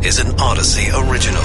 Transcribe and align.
This 0.00 0.20
is 0.20 0.30
an 0.30 0.36
Audacy 0.36 1.10
original. 1.10 1.42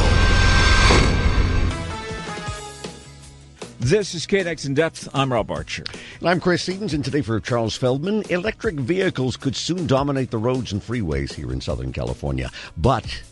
This 3.79 4.13
is 4.13 4.27
KNX 4.27 4.67
In 4.67 4.75
Depth. 4.75 5.09
I'm 5.11 5.33
Rob 5.33 5.49
Archer. 5.49 5.83
And 6.19 6.29
I'm 6.29 6.39
Chris 6.39 6.67
Sedens, 6.67 6.93
and 6.93 7.03
today 7.03 7.21
for 7.21 7.39
Charles 7.39 7.75
Feldman, 7.75 8.21
electric 8.29 8.75
vehicles 8.75 9.37
could 9.37 9.55
soon 9.55 9.87
dominate 9.87 10.29
the 10.29 10.37
roads 10.37 10.71
and 10.71 10.81
freeways 10.81 11.33
here 11.33 11.51
in 11.51 11.61
Southern 11.61 11.91
California. 11.91 12.51
But 12.77 13.23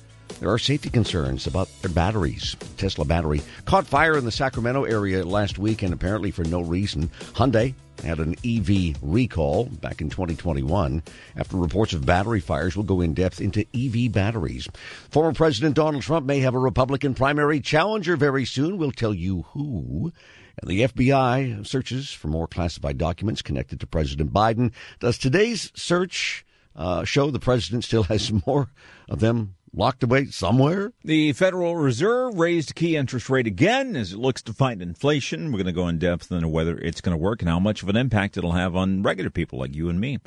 there 0.42 0.50
are 0.52 0.58
safety 0.58 0.90
concerns 0.90 1.46
about 1.46 1.70
their 1.84 1.92
batteries. 1.92 2.58
Tesla 2.76 3.06
battery 3.06 3.44
caught 3.66 3.86
fire 3.86 4.18
in 4.18 4.26
the 4.26 4.32
Sacramento 4.32 4.86
area 4.86 5.24
last 5.24 5.60
week, 5.60 5.84
and 5.84 5.94
apparently 5.94 6.32
for 6.32 6.44
no 6.44 6.62
reason. 6.62 7.12
Hyundai 7.34 7.76
had 8.04 8.18
an 8.18 8.36
EV 8.44 8.98
recall 9.04 9.66
back 9.66 10.02
in 10.02 10.10
2021 10.10 11.04
after 11.38 11.58
reports 11.58 11.94
of 11.94 12.08
battery 12.08 12.40
fires. 12.40 12.76
will 12.76 12.84
go 12.84 13.02
in 13.02 13.14
depth 13.14 13.40
into 13.40 13.68
EV 13.76 14.12
batteries. 14.12 14.68
Former 15.12 15.32
President 15.32 15.76
Donald 15.76 16.02
Trump 16.02 16.26
may 16.26 16.40
have 16.40 16.56
a 16.56 16.60
Republican 16.60 17.14
primary 17.14 17.60
challenger 17.60 18.18
very 18.18 18.46
soon. 18.46 18.80
We'll 18.80 18.92
tell 18.92 19.14
you 19.14 19.44
who. 19.50 20.12
And 20.60 20.72
the 20.72 20.88
FBI 20.88 21.68
searches 21.68 22.10
for 22.10 22.30
more 22.30 22.48
classified 22.48 22.98
documents 22.98 23.44
connected 23.44 23.80
to 23.80 23.86
President 23.86 24.34
Biden. 24.34 24.72
Does 25.00 25.20
today's 25.20 25.72
search 25.76 26.48
uh, 26.76 27.04
show 27.04 27.30
the 27.30 27.40
president 27.40 27.84
still 27.84 28.04
has 28.04 28.32
more 28.48 28.72
of 29.08 29.20
them 29.20 29.54
locked 29.74 30.04
away 30.04 30.26
somewhere? 30.26 30.94
The 31.04 31.34
Federal 31.34 31.76
Reserve 31.76 32.38
raised 32.38 32.76
key 32.76 32.96
interest 32.96 33.30
rate 33.30 33.48
again 33.48 33.96
as 33.96 34.14
it 34.14 34.20
looks 34.20 34.42
to 34.44 34.54
fight 34.54 34.82
inflation. 34.82 35.46
We're 35.52 35.64
going 35.64 35.66
to 35.66 35.72
go 35.72 35.88
in 35.88 36.00
depth 36.00 36.32
into 36.32 36.48
whether 36.48 36.78
it's 36.78 37.02
going 37.02 37.18
to 37.18 37.22
work 37.22 37.42
and 37.42 37.50
how 37.50 37.60
much 37.60 37.84
of 37.84 37.90
an 37.90 37.96
impact 37.96 38.38
it'll 38.38 38.52
have 38.54 38.76
on 38.76 39.04
regular 39.04 39.30
people 39.30 39.60
like 39.60 39.76
you 39.76 39.90
and 39.90 40.00
me. 40.00 40.20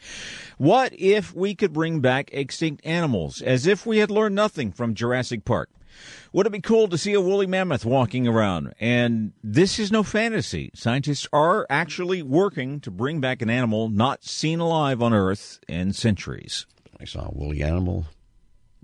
What 0.59 0.93
if 0.99 1.35
we 1.35 1.55
could 1.55 1.73
bring 1.73 2.01
back 2.01 2.31
extinct 2.33 2.85
animals 2.87 3.43
as 3.43 3.67
if 3.67 3.87
we 3.87 3.99
had 3.99 4.11
learned 4.11 4.35
nothing 4.35 4.73
from 4.73 4.95
Jurassic 4.95 5.45
Park? 5.45 5.71
Would 6.33 6.47
it 6.47 6.51
be 6.51 6.61
cool 6.61 6.89
to 6.89 6.99
see 6.99 7.13
a 7.13 7.21
woolly 7.21 7.47
mammoth 7.47 7.85
walking 7.85 8.27
around? 8.27 8.75
And 8.81 9.33
this 9.45 9.79
is 9.79 9.93
no 9.93 10.03
fantasy. 10.03 10.73
Scientists 10.75 11.29
are 11.33 11.67
actually 11.71 12.23
working 12.23 12.81
to 12.81 12.91
bring 12.91 13.21
back 13.21 13.41
an 13.43 13.51
animal 13.51 13.89
not 13.89 14.25
seen 14.25 14.59
alive 14.59 15.01
on 15.01 15.13
Earth 15.13 15.61
in 15.69 15.93
centuries. 15.93 16.67
I 17.01 17.05
saw 17.05 17.27
a 17.27 17.33
woolly 17.33 17.63
animal 17.63 18.07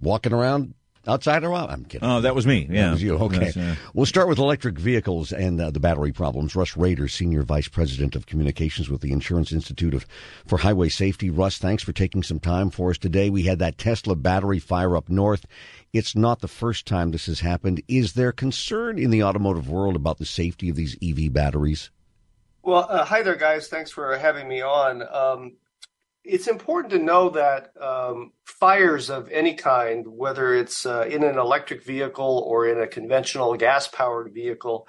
walking 0.00 0.32
around 0.32 0.74
outside 1.06 1.44
or 1.44 1.54
out? 1.54 1.70
I'm 1.70 1.84
kidding. 1.84 2.08
Oh, 2.08 2.20
that 2.20 2.34
was 2.34 2.46
me. 2.46 2.66
Yeah, 2.70 2.86
that 2.86 2.92
was 2.92 3.02
you. 3.02 3.16
Okay. 3.18 3.52
Uh... 3.56 3.74
We'll 3.94 4.06
start 4.06 4.28
with 4.28 4.38
electric 4.38 4.78
vehicles 4.78 5.32
and 5.32 5.60
uh, 5.60 5.70
the 5.70 5.80
battery 5.80 6.12
problems. 6.12 6.54
Russ 6.54 6.76
Rader, 6.76 7.08
senior 7.08 7.42
vice 7.42 7.68
president 7.68 8.16
of 8.16 8.26
communications 8.26 8.88
with 8.88 9.00
the 9.00 9.12
Insurance 9.12 9.52
Institute 9.52 9.94
of, 9.94 10.06
for 10.46 10.58
Highway 10.58 10.88
Safety. 10.88 11.30
Russ, 11.30 11.58
thanks 11.58 11.82
for 11.82 11.92
taking 11.92 12.22
some 12.22 12.38
time 12.38 12.70
for 12.70 12.90
us 12.90 12.98
today. 12.98 13.30
We 13.30 13.44
had 13.44 13.58
that 13.60 13.78
Tesla 13.78 14.16
battery 14.16 14.58
fire 14.58 14.96
up 14.96 15.08
north. 15.08 15.46
It's 15.92 16.14
not 16.14 16.40
the 16.40 16.48
first 16.48 16.86
time 16.86 17.10
this 17.10 17.26
has 17.26 17.40
happened. 17.40 17.82
Is 17.88 18.12
there 18.12 18.32
concern 18.32 18.98
in 18.98 19.10
the 19.10 19.24
automotive 19.24 19.68
world 19.68 19.96
about 19.96 20.18
the 20.18 20.26
safety 20.26 20.68
of 20.68 20.76
these 20.76 20.96
EV 21.02 21.32
batteries? 21.32 21.90
Well, 22.62 22.86
uh, 22.88 23.04
hi 23.04 23.22
there, 23.22 23.36
guys. 23.36 23.68
Thanks 23.68 23.90
for 23.90 24.16
having 24.18 24.46
me 24.46 24.60
on. 24.60 25.02
Um, 25.02 25.56
it's 26.24 26.48
important 26.48 26.92
to 26.92 26.98
know 26.98 27.30
that 27.30 27.72
um, 27.80 28.32
fires 28.44 29.10
of 29.10 29.30
any 29.30 29.54
kind, 29.54 30.06
whether 30.06 30.54
it's 30.54 30.84
uh, 30.84 31.06
in 31.08 31.22
an 31.24 31.38
electric 31.38 31.82
vehicle 31.84 32.44
or 32.46 32.66
in 32.66 32.80
a 32.80 32.86
conventional 32.86 33.56
gas 33.56 33.88
powered 33.88 34.32
vehicle, 34.32 34.86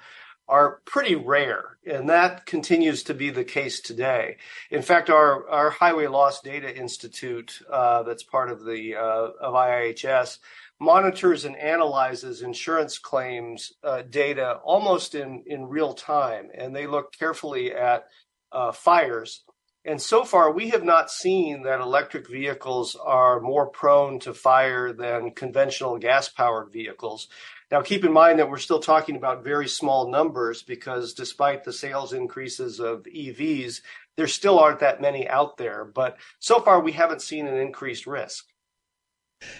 are 0.48 0.82
pretty 0.84 1.14
rare. 1.14 1.78
And 1.86 2.10
that 2.10 2.46
continues 2.46 3.04
to 3.04 3.14
be 3.14 3.30
the 3.30 3.44
case 3.44 3.80
today. 3.80 4.36
In 4.70 4.82
fact, 4.82 5.08
our, 5.08 5.48
our 5.48 5.70
Highway 5.70 6.06
Loss 6.08 6.42
Data 6.42 6.76
Institute, 6.76 7.60
uh, 7.72 8.02
that's 8.02 8.22
part 8.22 8.50
of 8.50 8.64
the 8.64 8.96
uh, 8.96 9.30
of 9.40 9.54
IIHS, 9.54 10.38
monitors 10.78 11.44
and 11.44 11.56
analyzes 11.56 12.42
insurance 12.42 12.98
claims 12.98 13.72
uh, 13.84 14.02
data 14.02 14.58
almost 14.64 15.14
in, 15.14 15.44
in 15.46 15.68
real 15.68 15.94
time. 15.94 16.48
And 16.54 16.74
they 16.74 16.86
look 16.86 17.12
carefully 17.16 17.72
at 17.72 18.08
uh, 18.50 18.72
fires 18.72 19.44
and 19.84 20.00
so 20.00 20.24
far, 20.24 20.52
we 20.52 20.68
have 20.70 20.84
not 20.84 21.10
seen 21.10 21.62
that 21.62 21.80
electric 21.80 22.28
vehicles 22.30 22.94
are 22.94 23.40
more 23.40 23.66
prone 23.66 24.20
to 24.20 24.32
fire 24.32 24.92
than 24.92 25.32
conventional 25.32 25.98
gas 25.98 26.28
powered 26.28 26.72
vehicles. 26.72 27.28
Now, 27.70 27.80
keep 27.82 28.04
in 28.04 28.12
mind 28.12 28.38
that 28.38 28.48
we're 28.48 28.58
still 28.58 28.80
talking 28.80 29.16
about 29.16 29.42
very 29.42 29.66
small 29.66 30.08
numbers 30.08 30.62
because 30.62 31.14
despite 31.14 31.64
the 31.64 31.72
sales 31.72 32.12
increases 32.12 32.78
of 32.78 33.04
EVs, 33.04 33.80
there 34.16 34.28
still 34.28 34.58
aren't 34.58 34.80
that 34.80 35.00
many 35.00 35.26
out 35.26 35.56
there. 35.56 35.84
But 35.84 36.16
so 36.38 36.60
far, 36.60 36.80
we 36.80 36.92
haven't 36.92 37.22
seen 37.22 37.48
an 37.48 37.56
increased 37.56 38.06
risk. 38.06 38.51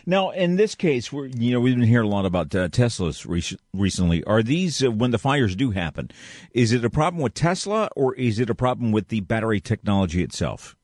Now, 0.07 0.31
in 0.31 0.57
this 0.57 0.75
case, 0.75 1.13
we're 1.13 1.27
you 1.27 1.53
know 1.53 1.61
we've 1.61 1.75
been 1.75 1.85
hearing 1.85 2.09
a 2.09 2.11
lot 2.11 2.27
about 2.27 2.55
uh, 2.55 2.69
Teslas 2.69 3.27
re- 3.27 3.59
recently. 3.73 4.25
Are 4.25 4.43
these 4.43 4.83
uh, 4.83 4.91
when 4.91 5.11
the 5.11 5.19
fires 5.19 5.57
do 5.57 5.71
happen? 5.71 6.11
Is 6.53 6.73
it 6.73 6.85
a 6.85 6.91
problem 6.91 7.23
with 7.23 7.35
Tesla 7.35 7.89
or 7.97 8.15
is 8.15 8.39
it 8.39 8.51
a 8.51 8.55
problem 8.55 8.93
with 8.93 9.09
the 9.09 9.21
battery 9.21 9.61
technology 9.61 10.23
itself? 10.23 10.77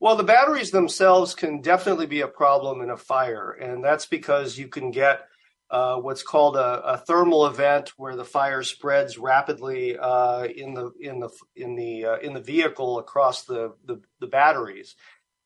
Well, 0.00 0.16
the 0.16 0.24
batteries 0.24 0.70
themselves 0.70 1.34
can 1.34 1.60
definitely 1.60 2.06
be 2.06 2.22
a 2.22 2.28
problem 2.28 2.80
in 2.80 2.88
a 2.88 2.96
fire, 2.96 3.50
and 3.50 3.84
that's 3.84 4.06
because 4.06 4.56
you 4.56 4.66
can 4.66 4.90
get 4.90 5.26
uh, 5.70 5.96
what's 5.96 6.22
called 6.22 6.56
a, 6.56 6.82
a, 6.82 6.98
thermal 6.98 7.46
event 7.46 7.90
where 7.96 8.16
the 8.16 8.24
fire 8.24 8.62
spreads 8.64 9.18
rapidly 9.18 9.96
uh, 9.96 10.44
in 10.44 10.74
the 10.74 10.90
in 11.00 11.20
the 11.20 11.30
in 11.54 11.76
the 11.76 12.04
uh, 12.04 12.16
in 12.16 12.34
the 12.34 12.40
vehicle 12.40 12.98
across 12.98 13.44
the, 13.44 13.72
the, 13.84 14.00
the 14.18 14.26
batteries. 14.26 14.96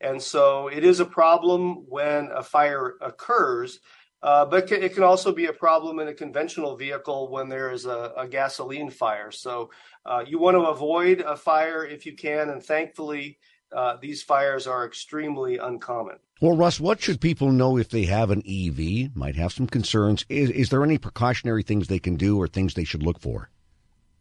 And 0.00 0.20
so 0.20 0.68
it 0.68 0.84
is 0.84 1.00
a 1.00 1.04
problem 1.04 1.84
when 1.88 2.30
a 2.32 2.42
fire 2.42 2.94
occurs, 3.00 3.80
uh, 4.22 4.44
but 4.46 4.70
it 4.72 4.94
can 4.94 5.02
also 5.02 5.32
be 5.32 5.46
a 5.46 5.52
problem 5.52 5.98
in 5.98 6.08
a 6.08 6.14
conventional 6.14 6.76
vehicle 6.76 7.30
when 7.30 7.48
there 7.48 7.70
is 7.70 7.86
a, 7.86 8.12
a 8.16 8.26
gasoline 8.26 8.90
fire. 8.90 9.30
So 9.30 9.70
uh, 10.06 10.24
you 10.26 10.38
want 10.38 10.56
to 10.56 10.62
avoid 10.62 11.20
a 11.20 11.36
fire 11.36 11.84
if 11.84 12.06
you 12.06 12.14
can, 12.14 12.50
and 12.50 12.62
thankfully, 12.62 13.38
uh, 13.74 13.96
these 14.00 14.22
fires 14.22 14.66
are 14.66 14.86
extremely 14.86 15.58
uncommon. 15.58 16.16
Well, 16.40 16.56
Russ, 16.56 16.80
what 16.80 17.00
should 17.00 17.20
people 17.20 17.52
know 17.52 17.76
if 17.76 17.90
they 17.90 18.04
have 18.04 18.30
an 18.30 18.42
EV? 18.46 19.16
Might 19.16 19.36
have 19.36 19.52
some 19.52 19.66
concerns. 19.66 20.24
Is, 20.28 20.50
is 20.50 20.68
there 20.68 20.84
any 20.84 20.98
precautionary 20.98 21.62
things 21.62 21.88
they 21.88 21.98
can 21.98 22.16
do 22.16 22.38
or 22.40 22.48
things 22.48 22.74
they 22.74 22.84
should 22.84 23.02
look 23.02 23.20
for? 23.20 23.50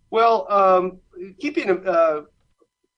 Well, 0.10 0.52
um, 0.52 1.00
keeping 1.40 1.88
uh, 1.88 2.22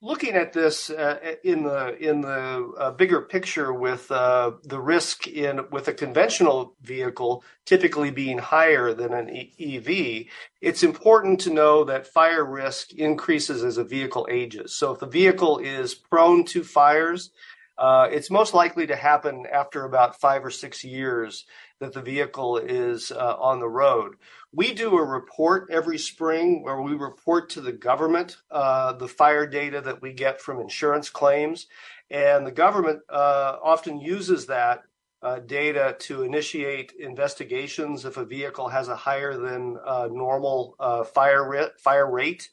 looking 0.01 0.35
at 0.35 0.53
this 0.53 0.89
uh, 0.89 1.35
in 1.44 1.63
the 1.63 1.97
in 1.97 2.22
the 2.22 2.73
uh, 2.78 2.91
bigger 2.91 3.22
picture 3.22 3.73
with 3.73 4.11
uh, 4.11 4.51
the 4.63 4.79
risk 4.79 5.28
in 5.28 5.61
with 5.72 5.88
a 5.88 5.94
conventional 5.94 6.75
vehicle 6.81 7.44
typically 7.66 8.11
being 8.11 8.38
higher 8.38 8.94
than 8.94 9.13
an 9.13 9.29
EV, 9.59 10.25
it's 10.61 10.84
important 10.84 11.39
to 11.39 11.53
know 11.53 11.84
that 11.84 12.07
fire 12.07 12.45
risk 12.45 12.94
increases 12.94 13.63
as 13.63 13.78
a 13.78 13.84
vehicle 13.84 14.28
ages. 14.29 14.73
So 14.73 14.91
if 14.91 15.00
the 15.00 15.07
vehicle 15.07 15.57
is 15.57 15.95
prone 15.95 16.45
to 16.45 16.63
fires, 16.63 17.31
uh, 17.78 18.08
it's 18.09 18.31
most 18.31 18.53
likely 18.53 18.88
to 18.88 18.96
happen 18.96 19.46
after 19.52 19.84
about 19.84 20.19
five 20.19 20.46
or 20.46 20.50
six 20.50 20.84
years 20.84 21.46
that 21.80 21.94
the 21.94 22.02
vehicle 22.02 22.58
is 22.58 23.12
uh, 23.12 23.36
on 23.38 23.59
the 23.59 23.68
road. 23.68 24.16
We 24.53 24.74
do 24.74 24.97
a 24.97 25.03
report 25.03 25.69
every 25.69 25.97
spring 25.97 26.64
where 26.64 26.81
we 26.81 26.94
report 26.94 27.50
to 27.52 27.62
the 27.62 27.74
government 27.74 28.38
uh, 28.50 28.94
the 28.94 29.09
fire 29.09 29.46
data 29.46 29.81
that 29.81 30.02
we 30.02 30.14
get 30.14 30.41
from 30.41 30.62
insurance 30.62 31.09
claims. 31.09 31.68
And 32.09 32.47
the 32.47 32.52
government 32.52 33.02
uh, 33.09 33.58
often 33.62 34.00
uses 34.00 34.46
that 34.46 34.84
uh, 35.22 35.40
data 35.40 35.96
to 36.00 36.22
initiate 36.22 36.94
investigations 36.97 38.06
if 38.06 38.16
a 38.16 38.25
vehicle 38.25 38.69
has 38.69 38.88
a 38.88 38.96
higher 38.96 39.35
than 39.35 39.78
uh, 39.85 40.08
normal 40.09 40.75
uh, 40.80 41.03
fire, 41.03 41.72
fire 41.80 42.09
rate. 42.09 42.50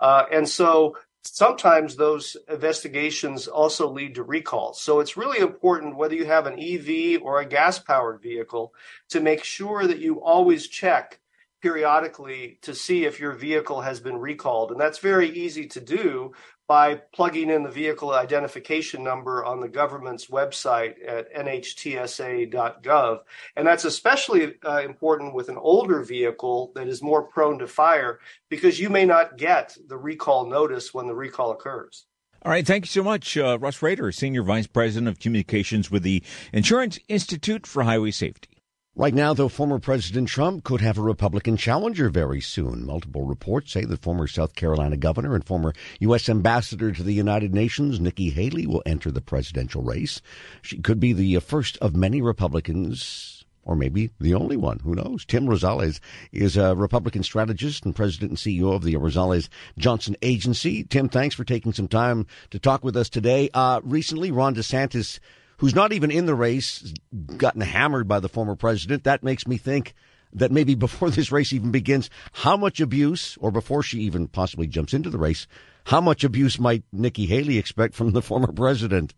and 0.00 0.46
so 0.46 0.96
sometimes 1.36 1.96
those 1.96 2.36
investigations 2.48 3.46
also 3.46 3.88
lead 3.88 4.14
to 4.16 4.22
recalls. 4.22 4.80
So 4.80 5.00
it's 5.00 5.16
really 5.16 5.38
important 5.38 5.96
whether 5.96 6.14
you 6.14 6.26
have 6.26 6.46
an 6.46 6.58
EV 6.58 7.22
or 7.22 7.40
a 7.40 7.46
gas 7.46 7.78
powered 7.78 8.20
vehicle 8.22 8.74
to 9.10 9.20
make 9.20 9.44
sure 9.44 9.86
that 9.86 9.98
you 9.98 10.22
always 10.22 10.68
check 10.68 11.20
periodically 11.60 12.58
to 12.62 12.74
see 12.74 13.04
if 13.04 13.18
your 13.18 13.32
vehicle 13.32 13.80
has 13.80 14.00
been 14.00 14.16
recalled. 14.16 14.70
And 14.70 14.80
that's 14.80 14.98
very 14.98 15.28
easy 15.28 15.66
to 15.66 15.80
do 15.80 16.32
by 16.68 16.96
plugging 17.14 17.48
in 17.48 17.62
the 17.62 17.70
vehicle 17.70 18.12
identification 18.12 19.02
number 19.02 19.42
on 19.42 19.58
the 19.58 19.68
government's 19.68 20.26
website 20.26 20.96
at 21.04 21.34
nhtsa.gov. 21.34 23.20
And 23.56 23.66
that's 23.66 23.86
especially 23.86 24.54
uh, 24.64 24.82
important 24.84 25.34
with 25.34 25.48
an 25.48 25.56
older 25.56 26.02
vehicle 26.02 26.70
that 26.74 26.86
is 26.86 27.02
more 27.02 27.22
prone 27.22 27.58
to 27.60 27.66
fire 27.66 28.20
because 28.50 28.78
you 28.78 28.90
may 28.90 29.06
not 29.06 29.38
get 29.38 29.76
the 29.88 29.96
recall 29.96 30.46
notice 30.46 30.92
when 30.92 31.06
the 31.06 31.14
recall 31.14 31.52
occurs. 31.52 32.04
All 32.42 32.52
right. 32.52 32.66
Thank 32.66 32.84
you 32.84 32.90
so 32.90 33.02
much, 33.02 33.36
uh, 33.36 33.58
Russ 33.58 33.82
Rader, 33.82 34.12
Senior 34.12 34.42
Vice 34.42 34.66
President 34.68 35.08
of 35.08 35.18
Communications 35.18 35.90
with 35.90 36.02
the 36.02 36.22
Insurance 36.52 36.98
Institute 37.08 37.66
for 37.66 37.82
Highway 37.82 38.12
Safety. 38.12 38.57
Right 38.98 39.14
now, 39.14 39.32
though, 39.32 39.48
former 39.48 39.78
President 39.78 40.26
Trump 40.26 40.64
could 40.64 40.80
have 40.80 40.98
a 40.98 41.02
Republican 41.02 41.56
challenger 41.56 42.10
very 42.10 42.40
soon. 42.40 42.84
Multiple 42.84 43.22
reports 43.22 43.70
say 43.70 43.84
that 43.84 44.02
former 44.02 44.26
South 44.26 44.56
Carolina 44.56 44.96
governor 44.96 45.36
and 45.36 45.44
former 45.44 45.72
U.S. 46.00 46.28
ambassador 46.28 46.90
to 46.90 47.04
the 47.04 47.12
United 47.12 47.54
Nations, 47.54 48.00
Nikki 48.00 48.30
Haley, 48.30 48.66
will 48.66 48.82
enter 48.84 49.12
the 49.12 49.20
presidential 49.20 49.82
race. 49.82 50.20
She 50.62 50.78
could 50.78 50.98
be 50.98 51.12
the 51.12 51.38
first 51.38 51.76
of 51.76 51.94
many 51.94 52.20
Republicans 52.20 53.44
or 53.62 53.76
maybe 53.76 54.10
the 54.18 54.34
only 54.34 54.56
one. 54.56 54.80
Who 54.80 54.96
knows? 54.96 55.24
Tim 55.24 55.46
Rosales 55.46 56.00
is 56.32 56.56
a 56.56 56.74
Republican 56.74 57.22
strategist 57.22 57.84
and 57.84 57.94
president 57.94 58.30
and 58.30 58.38
CEO 58.38 58.74
of 58.74 58.82
the 58.82 58.94
Rosales 58.94 59.48
Johnson 59.78 60.16
Agency. 60.22 60.82
Tim, 60.82 61.08
thanks 61.08 61.36
for 61.36 61.44
taking 61.44 61.72
some 61.72 61.86
time 61.86 62.26
to 62.50 62.58
talk 62.58 62.82
with 62.82 62.96
us 62.96 63.08
today. 63.08 63.48
Uh, 63.54 63.80
recently, 63.84 64.32
Ron 64.32 64.56
DeSantis, 64.56 65.20
who's 65.58 65.74
not 65.74 65.92
even 65.92 66.10
in 66.10 66.26
the 66.26 66.34
race, 66.34 66.94
gotten 67.36 67.60
hammered 67.60 68.08
by 68.08 68.20
the 68.20 68.28
former 68.28 68.56
president. 68.56 69.04
That 69.04 69.22
makes 69.22 69.46
me 69.46 69.58
think 69.58 69.94
that 70.32 70.50
maybe 70.50 70.74
before 70.86 71.10
this 71.10 71.30
race 71.30 71.52
even 71.52 71.70
begins, 71.70 72.10
how 72.32 72.56
much 72.56 72.80
abuse, 72.80 73.36
or 73.40 73.50
before 73.50 73.82
she 73.82 74.00
even 74.00 74.26
possibly 74.26 74.66
jumps 74.66 74.94
into 74.94 75.10
the 75.10 75.18
race, 75.18 75.46
how 75.84 76.00
much 76.00 76.24
abuse 76.24 76.58
might 76.58 76.84
Nikki 76.92 77.26
Haley 77.26 77.58
expect 77.58 77.94
from 77.94 78.12
the 78.12 78.22
former 78.22 78.52
president? 78.52 79.14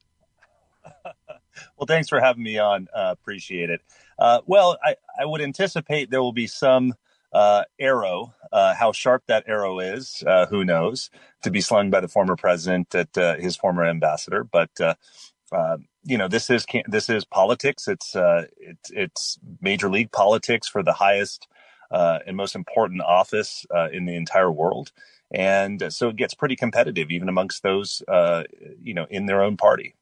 well, 1.04 1.86
thanks 1.86 2.08
for 2.08 2.20
having 2.20 2.42
me 2.42 2.58
on. 2.58 2.88
Uh, 2.94 3.10
appreciate 3.12 3.70
it. 3.70 3.80
Uh, 4.18 4.40
well, 4.46 4.78
I, 4.84 4.96
I, 5.18 5.24
would 5.24 5.40
anticipate 5.40 6.10
there 6.10 6.22
will 6.22 6.32
be 6.32 6.46
some 6.46 6.94
uh, 7.32 7.64
arrow. 7.78 8.34
Uh, 8.52 8.74
how 8.74 8.92
sharp 8.92 9.22
that 9.26 9.44
arrow 9.46 9.78
is, 9.78 10.22
uh, 10.26 10.46
who 10.46 10.64
knows, 10.64 11.10
to 11.42 11.50
be 11.50 11.60
slung 11.60 11.88
by 11.88 12.00
the 12.00 12.08
former 12.08 12.36
president 12.36 12.94
at 12.94 13.16
uh, 13.16 13.36
his 13.36 13.56
former 13.56 13.84
ambassador. 13.84 14.44
But 14.44 14.70
you 16.04 16.18
know, 16.18 16.28
this 16.28 16.50
is 16.50 16.66
this 16.86 17.10
is 17.10 17.24
politics. 17.24 17.88
It's 17.88 18.14
it's 18.14 18.90
it's 18.90 19.38
major 19.60 19.90
league 19.90 20.12
politics 20.12 20.68
for 20.68 20.82
the 20.82 20.92
highest 20.92 21.46
and 21.90 22.36
most 22.36 22.54
important 22.54 23.02
office 23.02 23.66
in 23.92 24.06
the 24.06 24.14
entire 24.14 24.50
world 24.50 24.92
and 25.30 25.92
so 25.92 26.08
it 26.08 26.16
gets 26.16 26.34
pretty 26.34 26.56
competitive 26.56 27.10
even 27.10 27.28
amongst 27.28 27.62
those 27.62 28.02
uh, 28.08 28.42
you 28.82 28.94
know 28.94 29.06
in 29.10 29.26
their 29.26 29.42
own 29.42 29.56
party 29.56 29.94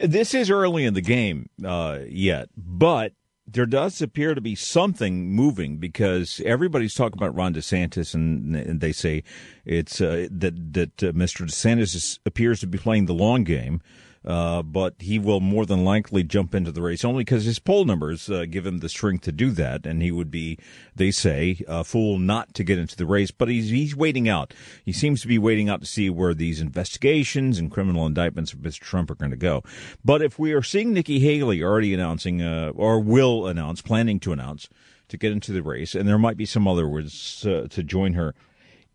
this 0.00 0.34
is 0.34 0.50
early 0.50 0.84
in 0.84 0.94
the 0.94 1.00
game 1.00 1.48
uh, 1.64 1.98
yet 2.08 2.48
but 2.56 3.12
there 3.46 3.66
does 3.66 4.00
appear 4.00 4.34
to 4.34 4.40
be 4.40 4.54
something 4.54 5.32
moving 5.32 5.78
because 5.78 6.40
everybody's 6.44 6.94
talking 6.94 7.18
about 7.18 7.34
Ron 7.34 7.52
DeSantis, 7.52 8.14
and, 8.14 8.54
and 8.54 8.80
they 8.80 8.92
say 8.92 9.24
it's 9.64 10.00
uh, 10.00 10.28
that 10.30 10.72
that 10.74 11.02
uh, 11.02 11.10
Mr. 11.10 11.44
DeSantis 11.46 11.96
is, 11.96 12.20
appears 12.24 12.60
to 12.60 12.68
be 12.68 12.78
playing 12.78 13.06
the 13.06 13.12
long 13.12 13.42
game. 13.42 13.80
Uh, 14.22 14.62
but 14.62 14.94
he 14.98 15.18
will 15.18 15.40
more 15.40 15.64
than 15.64 15.82
likely 15.82 16.22
jump 16.22 16.54
into 16.54 16.70
the 16.70 16.82
race 16.82 17.06
only 17.06 17.24
because 17.24 17.44
his 17.44 17.58
poll 17.58 17.86
numbers 17.86 18.28
uh, 18.28 18.44
give 18.44 18.66
him 18.66 18.78
the 18.78 18.88
strength 18.88 19.22
to 19.24 19.32
do 19.32 19.50
that, 19.50 19.86
and 19.86 20.02
he 20.02 20.10
would 20.10 20.30
be, 20.30 20.58
they 20.94 21.10
say, 21.10 21.62
a 21.66 21.82
fool 21.82 22.18
not 22.18 22.52
to 22.52 22.62
get 22.62 22.78
into 22.78 22.96
the 22.96 23.06
race. 23.06 23.30
But 23.30 23.48
he's 23.48 23.70
he's 23.70 23.96
waiting 23.96 24.28
out. 24.28 24.52
He 24.84 24.92
seems 24.92 25.22
to 25.22 25.28
be 25.28 25.38
waiting 25.38 25.70
out 25.70 25.80
to 25.80 25.86
see 25.86 26.10
where 26.10 26.34
these 26.34 26.60
investigations 26.60 27.58
and 27.58 27.70
criminal 27.70 28.04
indictments 28.04 28.52
of 28.52 28.58
Mr. 28.58 28.80
Trump 28.80 29.10
are 29.10 29.14
going 29.14 29.30
to 29.30 29.38
go. 29.38 29.62
But 30.04 30.20
if 30.20 30.38
we 30.38 30.52
are 30.52 30.62
seeing 30.62 30.92
Nikki 30.92 31.20
Haley 31.20 31.62
already 31.62 31.94
announcing, 31.94 32.42
uh, 32.42 32.72
or 32.74 33.00
will 33.00 33.46
announce, 33.46 33.80
planning 33.80 34.20
to 34.20 34.32
announce, 34.32 34.68
to 35.08 35.16
get 35.16 35.32
into 35.32 35.52
the 35.52 35.62
race, 35.62 35.94
and 35.94 36.06
there 36.06 36.18
might 36.18 36.36
be 36.36 36.46
some 36.46 36.68
other 36.68 36.86
words 36.86 37.46
uh, 37.46 37.66
to 37.70 37.82
join 37.82 38.12
her. 38.12 38.34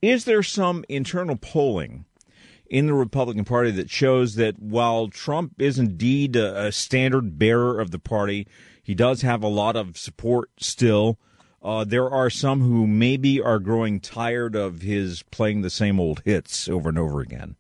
Is 0.04 0.26
there 0.26 0.44
some 0.44 0.86
internal 0.88 1.36
polling 1.36 2.06
in 2.70 2.88
the 2.88 2.94
Republican 2.94 3.46
Party 3.46 3.72
that 3.72 3.90
shows 3.90 4.36
that 4.36 4.60
while 4.60 5.08
Trump 5.08 5.62
is 5.62 5.80
indeed 5.80 6.36
a, 6.36 6.68
a 6.68 6.72
standard 6.72 7.38
bearer 7.38 7.80
of 7.80 7.92
the 7.92 8.00
party, 8.00 8.48
he 8.82 8.96
does 8.96 9.22
have 9.22 9.44
a 9.44 9.48
lot 9.48 9.76
of 9.76 9.98
support 9.98 10.50
still. 10.58 11.18
Uh, 11.62 11.84
there 11.84 12.10
are 12.10 12.30
some 12.30 12.62
who 12.62 12.86
maybe 12.86 13.42
are 13.42 13.60
growing 13.60 14.00
tired 14.00 14.56
of 14.56 14.82
his 14.82 15.24
playing 15.32 15.62
the 15.62 15.70
same 15.70 16.00
old 16.00 16.22
hits 16.24 16.70
over 16.70 16.90
and 16.90 17.00
over 17.00 17.22
again. 17.22 17.56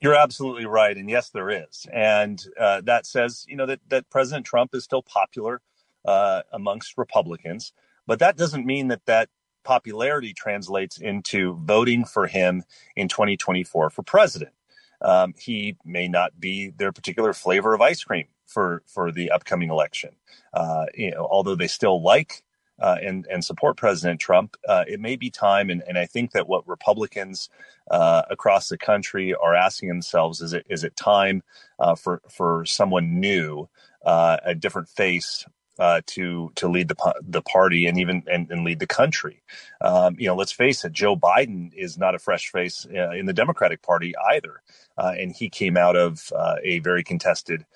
You're 0.00 0.16
absolutely 0.16 0.66
right, 0.66 0.96
and 0.96 1.10
yes, 1.10 1.28
there 1.28 1.50
is, 1.50 1.86
and 1.92 2.42
uh, 2.58 2.80
that 2.82 3.04
says 3.04 3.44
you 3.46 3.54
know 3.54 3.66
that 3.66 3.80
that 3.90 4.08
President 4.08 4.46
Trump 4.46 4.74
is 4.74 4.82
still 4.82 5.02
popular 5.02 5.60
uh, 6.06 6.40
amongst 6.52 6.96
Republicans, 6.96 7.72
but 8.06 8.18
that 8.18 8.38
doesn't 8.38 8.64
mean 8.64 8.88
that 8.88 9.04
that 9.04 9.28
popularity 9.64 10.32
translates 10.32 10.98
into 10.98 11.54
voting 11.62 12.04
for 12.04 12.26
him 12.26 12.64
in 12.96 13.08
2024 13.08 13.90
for 13.90 14.02
president. 14.02 14.52
Um, 15.02 15.34
he 15.38 15.76
may 15.84 16.08
not 16.08 16.38
be 16.38 16.70
their 16.70 16.92
particular 16.92 17.32
flavor 17.32 17.74
of 17.74 17.80
ice 17.80 18.04
cream 18.04 18.26
for 18.46 18.82
for 18.86 19.12
the 19.12 19.30
upcoming 19.30 19.70
election. 19.70 20.10
Uh, 20.52 20.86
you 20.94 21.10
know, 21.10 21.26
although 21.30 21.54
they 21.54 21.68
still 21.68 22.02
like 22.02 22.42
uh, 22.80 22.96
and 23.02 23.26
and 23.30 23.44
support 23.44 23.76
President 23.76 24.20
Trump, 24.20 24.56
uh, 24.68 24.84
it 24.86 25.00
may 25.00 25.16
be 25.16 25.30
time. 25.30 25.70
And, 25.70 25.82
and 25.86 25.98
I 25.98 26.06
think 26.06 26.32
that 26.32 26.48
what 26.48 26.66
Republicans 26.66 27.48
uh, 27.90 28.22
across 28.30 28.68
the 28.68 28.78
country 28.78 29.34
are 29.34 29.54
asking 29.54 29.88
themselves 29.88 30.40
is 30.40 30.52
it 30.52 30.66
is 30.68 30.84
it 30.84 30.96
time 30.96 31.42
uh, 31.78 31.94
for 31.94 32.22
for 32.28 32.64
someone 32.66 33.20
new, 33.20 33.68
uh, 34.04 34.38
a 34.44 34.54
different 34.54 34.88
face 34.88 35.46
uh, 35.80 36.02
to 36.08 36.52
to 36.56 36.68
lead 36.68 36.88
the 36.88 36.96
the 37.22 37.42
party 37.42 37.86
and 37.86 37.98
even 37.98 38.22
and, 38.30 38.50
and 38.50 38.64
lead 38.64 38.80
the 38.80 38.86
country. 38.86 39.42
Um, 39.80 40.16
you 40.18 40.28
know, 40.28 40.36
let's 40.36 40.52
face 40.52 40.84
it, 40.84 40.92
Joe 40.92 41.16
Biden 41.16 41.72
is 41.74 41.98
not 41.98 42.14
a 42.14 42.20
fresh 42.20 42.50
face 42.52 42.86
uh, 42.94 43.12
in 43.12 43.26
the 43.26 43.34
Democratic 43.34 43.82
Party 43.82 44.14
either, 44.32 44.62
uh, 44.98 45.14
and 45.18 45.32
he 45.32 45.50
came 45.50 45.78
out 45.78 45.96
of 45.96 46.32
uh, 46.36 46.56
a 46.64 46.80
very 46.80 47.04
contested 47.04 47.66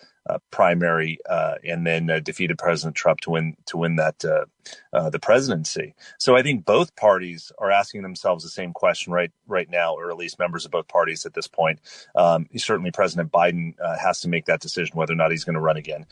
primary 0.50 1.18
uh, 1.28 1.56
and 1.64 1.86
then 1.86 2.08
uh, 2.08 2.18
defeated 2.18 2.58
President 2.58 2.96
Trump 2.96 3.20
to 3.20 3.30
win 3.30 3.56
to 3.66 3.76
win 3.76 3.96
that 3.96 4.24
uh, 4.24 4.44
uh, 4.92 5.10
the 5.10 5.18
presidency. 5.18 5.94
So 6.18 6.36
I 6.36 6.42
think 6.42 6.64
both 6.64 6.96
parties 6.96 7.52
are 7.58 7.70
asking 7.70 8.02
themselves 8.02 8.42
the 8.42 8.50
same 8.50 8.72
question 8.72 9.12
right 9.12 9.30
right 9.46 9.68
now, 9.68 9.94
or 9.94 10.10
at 10.10 10.16
least 10.16 10.38
members 10.38 10.64
of 10.64 10.70
both 10.70 10.88
parties 10.88 11.26
at 11.26 11.34
this 11.34 11.46
point. 11.46 11.80
Um, 12.14 12.46
certainly, 12.56 12.90
President 12.90 13.30
Biden 13.30 13.74
uh, 13.80 13.98
has 13.98 14.20
to 14.22 14.28
make 14.28 14.46
that 14.46 14.60
decision 14.60 14.96
whether 14.96 15.12
or 15.12 15.16
not 15.16 15.30
he's 15.30 15.44
going 15.44 15.54
to 15.54 15.60
run 15.60 15.76
again. 15.76 16.06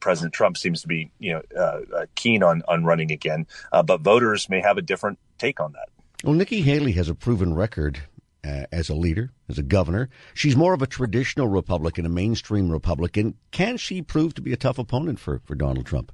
President 0.00 0.32
Trump 0.32 0.56
seems 0.56 0.80
to 0.82 0.88
be 0.88 1.10
you 1.18 1.34
know 1.34 2.06
keen 2.14 2.42
on 2.42 2.62
on 2.68 2.84
running 2.84 3.10
again, 3.10 3.46
but 3.84 4.00
voters 4.00 4.48
may 4.48 4.60
have 4.60 4.78
a 4.78 4.82
different 4.82 5.18
take 5.38 5.60
on 5.60 5.72
that. 5.72 5.88
Well, 6.24 6.34
Nikki 6.34 6.62
Haley 6.62 6.92
has 6.92 7.08
a 7.08 7.14
proven 7.14 7.54
record 7.54 8.00
uh, 8.44 8.64
as 8.72 8.88
a 8.88 8.94
leader, 8.94 9.32
as 9.48 9.58
a 9.58 9.62
governor. 9.62 10.08
She's 10.34 10.56
more 10.56 10.74
of 10.74 10.82
a 10.82 10.86
traditional 10.86 11.48
Republican, 11.48 12.06
a 12.06 12.08
mainstream 12.10 12.70
Republican. 12.70 13.34
Can 13.50 13.76
she 13.76 14.02
prove 14.02 14.34
to 14.34 14.42
be 14.42 14.52
a 14.52 14.56
tough 14.56 14.78
opponent 14.78 15.18
for, 15.18 15.40
for 15.44 15.54
Donald 15.54 15.86
Trump? 15.86 16.12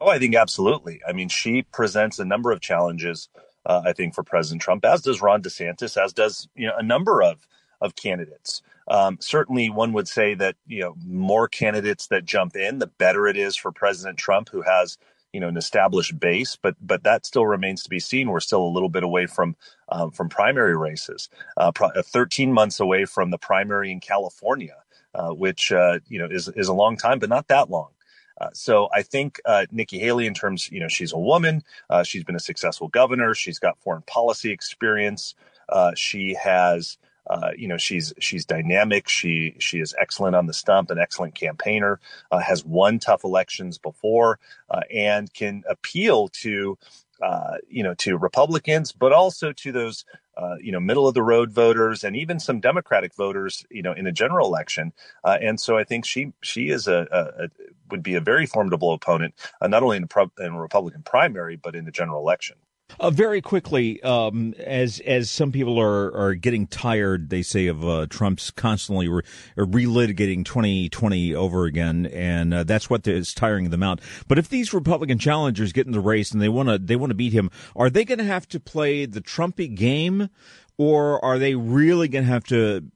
Oh, 0.00 0.08
I 0.08 0.18
think 0.18 0.34
absolutely. 0.34 1.00
I 1.06 1.12
mean, 1.12 1.28
she 1.28 1.62
presents 1.62 2.18
a 2.18 2.24
number 2.24 2.52
of 2.52 2.60
challenges, 2.60 3.28
uh, 3.66 3.82
I 3.84 3.92
think, 3.92 4.14
for 4.14 4.22
President 4.22 4.62
Trump, 4.62 4.84
as 4.84 5.02
does 5.02 5.20
Ron 5.20 5.42
DeSantis, 5.42 6.02
as 6.02 6.12
does 6.12 6.48
you 6.54 6.66
know 6.66 6.76
a 6.76 6.82
number 6.82 7.22
of 7.22 7.46
of 7.82 7.96
candidates. 7.96 8.62
Um, 8.88 9.18
certainly, 9.20 9.68
one 9.68 9.92
would 9.92 10.08
say 10.08 10.34
that 10.34 10.56
you 10.66 10.80
know 10.80 10.94
more 11.06 11.48
candidates 11.48 12.06
that 12.06 12.24
jump 12.24 12.56
in, 12.56 12.78
the 12.78 12.86
better 12.86 13.26
it 13.26 13.36
is 13.36 13.56
for 13.56 13.72
President 13.72 14.18
Trump, 14.18 14.48
who 14.48 14.62
has 14.62 14.96
you 15.32 15.40
know 15.40 15.48
an 15.48 15.56
established 15.56 16.18
base, 16.18 16.56
but 16.60 16.76
but 16.80 17.02
that 17.04 17.26
still 17.26 17.46
remains 17.46 17.82
to 17.82 17.90
be 17.90 18.00
seen. 18.00 18.30
We're 18.30 18.40
still 18.40 18.62
a 18.62 18.68
little 18.68 18.88
bit 18.88 19.02
away 19.02 19.26
from 19.26 19.56
um, 19.88 20.10
from 20.10 20.28
primary 20.28 20.76
races, 20.76 21.28
uh, 21.56 21.72
pro- 21.72 21.88
uh, 21.88 22.02
13 22.02 22.52
months 22.52 22.80
away 22.80 23.04
from 23.04 23.30
the 23.30 23.38
primary 23.38 23.92
in 23.92 24.00
California, 24.00 24.76
uh, 25.14 25.30
which 25.30 25.72
uh, 25.72 26.00
you 26.08 26.18
know 26.18 26.28
is 26.30 26.48
is 26.56 26.68
a 26.68 26.74
long 26.74 26.96
time, 26.96 27.18
but 27.18 27.28
not 27.28 27.48
that 27.48 27.70
long. 27.70 27.90
Uh, 28.40 28.48
so 28.54 28.88
I 28.94 29.02
think 29.02 29.38
uh, 29.44 29.66
Nikki 29.70 29.98
Haley, 29.98 30.26
in 30.26 30.32
terms, 30.32 30.70
you 30.72 30.80
know, 30.80 30.88
she's 30.88 31.12
a 31.12 31.18
woman. 31.18 31.62
she's 32.04 32.24
been 32.24 32.36
a 32.36 32.40
successful 32.40 32.88
governor. 32.88 33.34
She's 33.34 33.58
got 33.58 33.78
foreign 33.80 34.00
policy 34.02 34.50
experience. 34.50 35.34
she 35.94 36.34
has 36.42 36.96
uh, 37.28 37.50
you 37.56 37.68
know, 37.68 37.76
she's 37.78 38.12
she's 38.20 38.46
dynamic. 38.46 39.08
She 39.08 39.56
she 39.58 39.80
is 39.80 39.94
excellent 40.00 40.36
on 40.36 40.46
the 40.46 40.54
stump, 40.54 40.90
an 40.90 40.98
excellent 40.98 41.34
campaigner. 41.34 42.00
Uh, 42.30 42.40
has 42.40 42.64
won 42.64 42.98
tough 42.98 43.24
elections 43.24 43.78
before, 43.78 44.38
uh, 44.70 44.80
and 44.94 45.32
can 45.32 45.62
appeal 45.68 46.28
to 46.28 46.78
uh, 47.22 47.56
you 47.68 47.82
know 47.82 47.94
to 47.94 48.18
Republicans, 48.18 48.92
but 48.92 49.12
also 49.12 49.52
to 49.52 49.72
those 49.72 50.04
uh, 50.36 50.56
you 50.60 50.72
know 50.72 50.80
middle 50.80 51.08
of 51.08 51.14
the 51.14 51.22
road 51.22 51.52
voters 51.52 52.04
and 52.04 52.16
even 52.16 52.40
some 52.40 52.60
Democratic 52.60 53.14
voters. 53.14 53.64
You 53.70 53.82
know, 53.82 53.92
in 53.92 54.06
a 54.06 54.12
general 54.12 54.46
election, 54.46 54.92
and 55.24 55.60
so 55.60 55.78
I 55.78 55.84
think 55.84 56.04
she 56.06 56.32
she 56.42 56.68
is 56.70 56.88
a, 56.88 57.06
a, 57.12 57.44
a 57.44 57.48
would 57.90 58.02
be 58.02 58.14
a 58.16 58.20
very 58.20 58.46
formidable 58.46 58.92
opponent, 58.92 59.34
not 59.62 59.82
only 59.82 59.96
in 59.96 60.02
the 60.02 60.08
pro- 60.08 60.32
in 60.38 60.52
a 60.54 60.60
Republican 60.60 61.02
primary, 61.02 61.56
but 61.56 61.74
in 61.76 61.84
the 61.86 61.92
general 61.92 62.20
election. 62.20 62.56
Uh, 62.98 63.10
very 63.10 63.40
quickly, 63.40 64.02
um, 64.02 64.54
as 64.58 65.00
as 65.00 65.30
some 65.30 65.52
people 65.52 65.80
are, 65.80 66.14
are 66.14 66.34
getting 66.34 66.66
tired, 66.66 67.30
they 67.30 67.42
say 67.42 67.66
of 67.66 67.86
uh, 67.86 68.06
Trump's 68.08 68.50
constantly 68.50 69.08
re- 69.08 69.22
relitigating 69.56 70.44
2020 70.44 71.34
over 71.34 71.64
again, 71.64 72.06
and 72.06 72.52
uh, 72.52 72.64
that's 72.64 72.90
what 72.90 73.06
is 73.06 73.32
tiring 73.32 73.70
them 73.70 73.82
out. 73.82 74.00
But 74.28 74.38
if 74.38 74.48
these 74.48 74.74
Republican 74.74 75.18
challengers 75.18 75.72
get 75.72 75.86
in 75.86 75.92
the 75.92 76.00
race 76.00 76.32
and 76.32 76.42
they 76.42 76.48
want 76.48 76.68
to 76.68 76.78
they 76.78 76.96
want 76.96 77.10
to 77.10 77.14
beat 77.14 77.32
him, 77.32 77.50
are 77.76 77.90
they 77.90 78.04
going 78.04 78.18
to 78.18 78.24
have 78.24 78.48
to 78.48 78.60
play 78.60 79.06
the 79.06 79.20
Trumpy 79.20 79.74
game, 79.74 80.28
or 80.76 81.24
are 81.24 81.38
they 81.38 81.54
really 81.54 82.08
going 82.08 82.24
to 82.24 82.30
have 82.30 82.44
to 82.44 82.90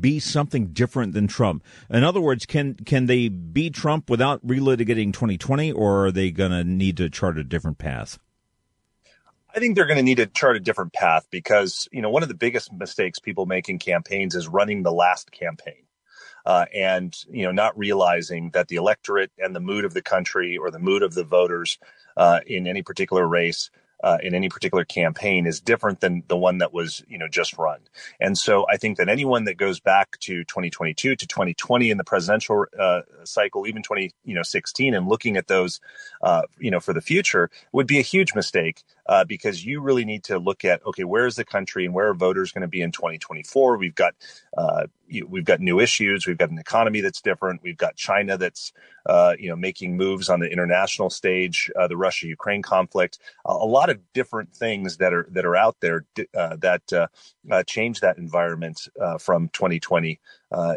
be 0.00 0.18
something 0.18 0.68
different 0.68 1.12
than 1.12 1.26
Trump? 1.26 1.62
In 1.90 2.04
other 2.04 2.20
words, 2.20 2.46
can 2.46 2.74
can 2.74 3.06
they 3.06 3.28
beat 3.28 3.74
Trump 3.74 4.08
without 4.08 4.44
relitigating 4.46 5.12
2020, 5.12 5.72
or 5.72 6.06
are 6.06 6.12
they 6.12 6.30
going 6.30 6.52
to 6.52 6.64
need 6.64 6.96
to 6.96 7.10
chart 7.10 7.38
a 7.38 7.44
different 7.44 7.78
path? 7.78 8.18
I 9.56 9.60
think 9.60 9.76
they're 9.76 9.86
going 9.86 9.96
to 9.98 10.04
need 10.04 10.18
to 10.18 10.26
chart 10.26 10.56
a 10.56 10.60
different 10.60 10.92
path 10.92 11.26
because, 11.30 11.88
you 11.92 12.02
know, 12.02 12.10
one 12.10 12.22
of 12.22 12.28
the 12.28 12.36
biggest 12.36 12.72
mistakes 12.72 13.18
people 13.18 13.46
make 13.46 13.68
in 13.70 13.78
campaigns 13.78 14.34
is 14.36 14.48
running 14.48 14.82
the 14.84 14.92
last 14.92 15.32
campaign. 15.32 15.84
uh, 16.46 16.66
and 16.74 17.16
you 17.30 17.44
know 17.44 17.52
not 17.52 17.76
realizing 17.76 18.50
that 18.50 18.68
the 18.68 18.76
electorate 18.76 19.30
and 19.38 19.54
the 19.54 19.60
mood 19.60 19.84
of 19.84 19.94
the 19.94 20.02
country 20.02 20.56
or 20.56 20.70
the 20.70 20.78
mood 20.78 21.02
of 21.02 21.14
the 21.14 21.24
voters 21.24 21.78
uh, 22.16 22.40
in 22.46 22.66
any 22.66 22.82
particular 22.82 23.26
race 23.26 23.70
uh, 24.06 24.18
in 24.22 24.36
any 24.36 24.48
particular 24.48 24.84
campaign 24.84 25.48
is 25.48 25.60
different 25.60 26.00
than 26.00 26.22
the 26.28 26.36
one 26.36 26.58
that 26.58 26.72
was, 26.72 27.02
you 27.08 27.18
know, 27.18 27.26
just 27.26 27.58
run. 27.58 27.80
And 28.20 28.38
so 28.38 28.64
I 28.70 28.76
think 28.76 28.98
that 28.98 29.08
anyone 29.08 29.44
that 29.44 29.56
goes 29.56 29.80
back 29.80 30.16
to 30.20 30.44
2022 30.44 31.16
to 31.16 31.26
2020 31.26 31.90
in 31.90 31.98
the 31.98 32.04
presidential 32.04 32.66
uh, 32.78 33.00
cycle, 33.24 33.66
even 33.66 33.82
20, 33.82 34.12
you 34.24 34.36
know, 34.36 34.44
16, 34.44 34.94
and 34.94 35.08
looking 35.08 35.36
at 35.36 35.48
those, 35.48 35.80
uh, 36.22 36.42
you 36.56 36.70
know, 36.70 36.78
for 36.78 36.92
the 36.92 37.00
future 37.00 37.50
would 37.72 37.88
be 37.88 37.98
a 37.98 38.02
huge 38.02 38.32
mistake 38.32 38.84
uh, 39.08 39.24
because 39.24 39.64
you 39.64 39.80
really 39.80 40.04
need 40.04 40.24
to 40.24 40.38
look 40.38 40.64
at 40.64 40.84
okay, 40.86 41.04
where 41.04 41.26
is 41.26 41.36
the 41.36 41.44
country 41.44 41.84
and 41.84 41.94
where 41.94 42.08
are 42.08 42.14
voters 42.14 42.52
going 42.52 42.62
to 42.62 42.68
be 42.68 42.82
in 42.82 42.92
2024? 42.92 43.76
We've 43.76 43.94
got 43.94 44.14
uh, 44.56 44.86
we've 45.26 45.44
got 45.44 45.60
new 45.60 45.80
issues. 45.80 46.26
We've 46.26 46.38
got 46.38 46.50
an 46.50 46.58
economy 46.58 47.00
that's 47.00 47.20
different. 47.20 47.62
We've 47.62 47.76
got 47.76 47.96
China 47.96 48.36
that's 48.36 48.72
uh, 49.06 49.34
you 49.38 49.48
know 49.48 49.56
making 49.56 49.96
moves 49.96 50.28
on 50.28 50.40
the 50.40 50.50
international 50.50 51.10
stage. 51.10 51.70
Uh, 51.78 51.88
the 51.88 51.96
Russia 51.96 52.26
Ukraine 52.26 52.62
conflict. 52.62 53.18
a 53.44 53.54
lot 53.54 53.90
of 53.90 53.95
different 54.14 54.54
things 54.54 54.96
that 54.98 55.12
are 55.12 55.26
that 55.30 55.44
are 55.44 55.56
out 55.56 55.76
there 55.80 56.04
uh, 56.34 56.56
that 56.56 56.82
uh, 56.92 57.06
uh, 57.50 57.62
change 57.64 58.00
that 58.00 58.18
environment 58.18 58.88
from 59.18 59.48
2020. 59.50 60.20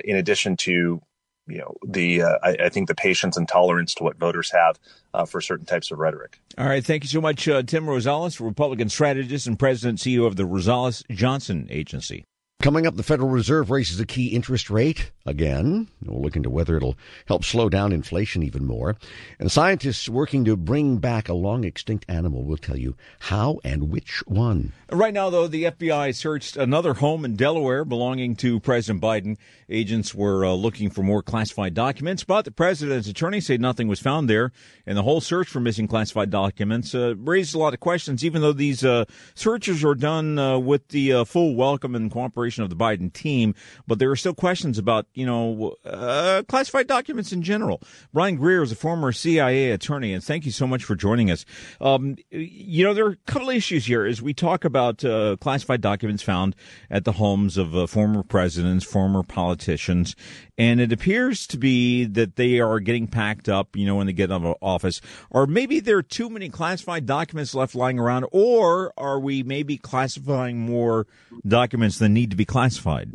in 0.03 0.15
addition 0.15 0.55
to 0.57 1.01
you 1.49 1.57
know 1.57 1.75
the 1.85 2.21
uh, 2.21 2.37
I, 2.43 2.57
I, 2.65 2.69
think 2.69 2.87
the 2.87 2.95
patience 2.95 3.35
and 3.35 3.47
tolerance 3.47 3.93
to 3.95 4.03
what 4.03 4.17
voters 4.17 4.51
have 4.51 4.79
uh, 5.13 5.25
for 5.25 5.41
certain 5.41 5.65
types 5.65 5.91
of 5.91 5.99
rhetoric. 5.99 6.39
All 6.57 6.67
right, 6.67 6.85
thank 6.85 7.03
you 7.03 7.09
so 7.09 7.21
much, 7.21 7.47
uh, 7.47 7.63
Tim 7.63 7.85
Rosales, 7.85 8.39
Republican 8.39 8.89
strategist 8.89 9.47
and 9.47 9.57
president 9.57 9.99
CEO 9.99 10.25
of 10.25 10.35
the 10.35 10.43
Rosales 10.43 11.03
Johnson 11.09 11.67
Agency. 11.69 12.25
Coming 12.61 12.85
up, 12.85 12.97
the 12.97 13.03
Federal 13.03 13.29
Reserve 13.29 13.71
raises 13.71 14.01
a 14.01 14.05
key 14.05 14.27
interest 14.35 14.69
rate 14.69 15.11
again. 15.25 15.87
We'll 16.03 16.21
look 16.21 16.35
into 16.35 16.49
whether 16.49 16.75
it'll 16.75 16.97
help 17.25 17.45
slow 17.45 17.69
down 17.69 17.93
inflation 17.93 18.43
even 18.43 18.65
more. 18.65 18.97
And 19.39 19.49
scientists 19.49 20.09
working 20.09 20.43
to 20.43 20.57
bring 20.57 20.97
back 20.97 21.29
a 21.29 21.33
long 21.33 21.63
extinct 21.63 22.03
animal 22.09 22.43
will 22.43 22.57
tell 22.57 22.77
you 22.77 22.97
how 23.19 23.61
and 23.63 23.89
which 23.89 24.21
one. 24.27 24.73
Right 24.91 25.13
now, 25.13 25.29
though, 25.29 25.47
the 25.47 25.65
FBI 25.65 26.13
searched 26.13 26.57
another 26.57 26.95
home 26.95 27.23
in 27.23 27.37
Delaware 27.37 27.85
belonging 27.85 28.35
to 28.37 28.59
President 28.59 29.01
Biden. 29.01 29.37
Agents 29.69 30.13
were 30.13 30.43
uh, 30.43 30.51
looking 30.51 30.89
for 30.89 31.01
more 31.01 31.23
classified 31.23 31.73
documents, 31.73 32.25
but 32.25 32.43
the 32.43 32.51
president's 32.51 33.07
attorney 33.07 33.39
said 33.39 33.61
nothing 33.61 33.87
was 33.87 34.01
found 34.01 34.29
there. 34.29 34.51
And 34.85 34.97
the 34.97 35.03
whole 35.03 35.21
search 35.21 35.47
for 35.47 35.61
missing 35.61 35.87
classified 35.87 36.29
documents 36.29 36.93
uh, 36.93 37.15
raised 37.15 37.55
a 37.55 37.59
lot 37.59 37.73
of 37.73 37.79
questions, 37.79 38.25
even 38.25 38.41
though 38.41 38.51
these 38.51 38.83
uh, 38.83 39.05
searches 39.33 39.81
are 39.85 39.95
done 39.95 40.37
uh, 40.37 40.57
with 40.59 40.89
the 40.89 41.13
uh, 41.13 41.23
full 41.23 41.55
welcome 41.55 41.95
and 41.95 42.11
cooperation 42.11 42.48
of 42.57 42.69
the 42.69 42.75
Biden 42.75 43.11
team. 43.11 43.53
But 43.87 43.99
there 43.99 44.09
are 44.09 44.15
still 44.15 44.33
questions 44.33 44.77
about, 44.77 45.07
you 45.13 45.25
know, 45.25 45.75
uh, 45.85 46.43
classified 46.47 46.87
documents 46.87 47.31
in 47.31 47.41
general. 47.41 47.81
Brian 48.13 48.35
Greer 48.35 48.63
is 48.63 48.71
a 48.71 48.75
former 48.75 49.11
CIA 49.11 49.71
attorney, 49.71 50.13
and 50.13 50.23
thank 50.23 50.45
you 50.45 50.51
so 50.51 50.65
much 50.65 50.83
for 50.83 50.95
joining 50.95 51.29
us. 51.29 51.45
Um, 51.81 52.17
you 52.31 52.83
know, 52.83 52.93
there 52.93 53.05
are 53.05 53.11
a 53.11 53.31
couple 53.31 53.49
of 53.49 53.55
issues 53.55 53.85
here 53.85 54.05
as 54.05 54.21
we 54.21 54.33
talk 54.33 54.65
about 54.65 55.03
uh, 55.03 55.37
classified 55.39 55.81
documents 55.81 56.23
found 56.23 56.55
at 56.89 57.05
the 57.05 57.13
homes 57.13 57.57
of 57.57 57.75
uh, 57.75 57.87
former 57.87 58.23
presidents, 58.23 58.85
former 58.85 59.23
politicians, 59.23 60.15
and 60.57 60.81
it 60.81 60.91
appears 60.91 61.47
to 61.47 61.57
be 61.57 62.05
that 62.05 62.35
they 62.35 62.59
are 62.59 62.79
getting 62.79 63.07
packed 63.07 63.47
up, 63.47 63.75
you 63.75 63.85
know, 63.85 63.95
when 63.95 64.07
they 64.07 64.13
get 64.13 64.31
out 64.31 64.43
of 64.43 64.55
office, 64.61 65.01
or 65.29 65.47
maybe 65.47 65.79
there 65.79 65.97
are 65.97 66.03
too 66.03 66.29
many 66.29 66.49
classified 66.49 67.05
documents 67.05 67.55
left 67.55 67.75
lying 67.75 67.99
around, 67.99 68.25
or 68.31 68.93
are 68.97 69.19
we 69.19 69.43
maybe 69.43 69.77
classifying 69.77 70.59
more 70.59 71.07
documents 71.47 71.99
than 71.99 72.13
need 72.13 72.31
to 72.31 72.37
be 72.39 72.45
classified? 72.45 73.11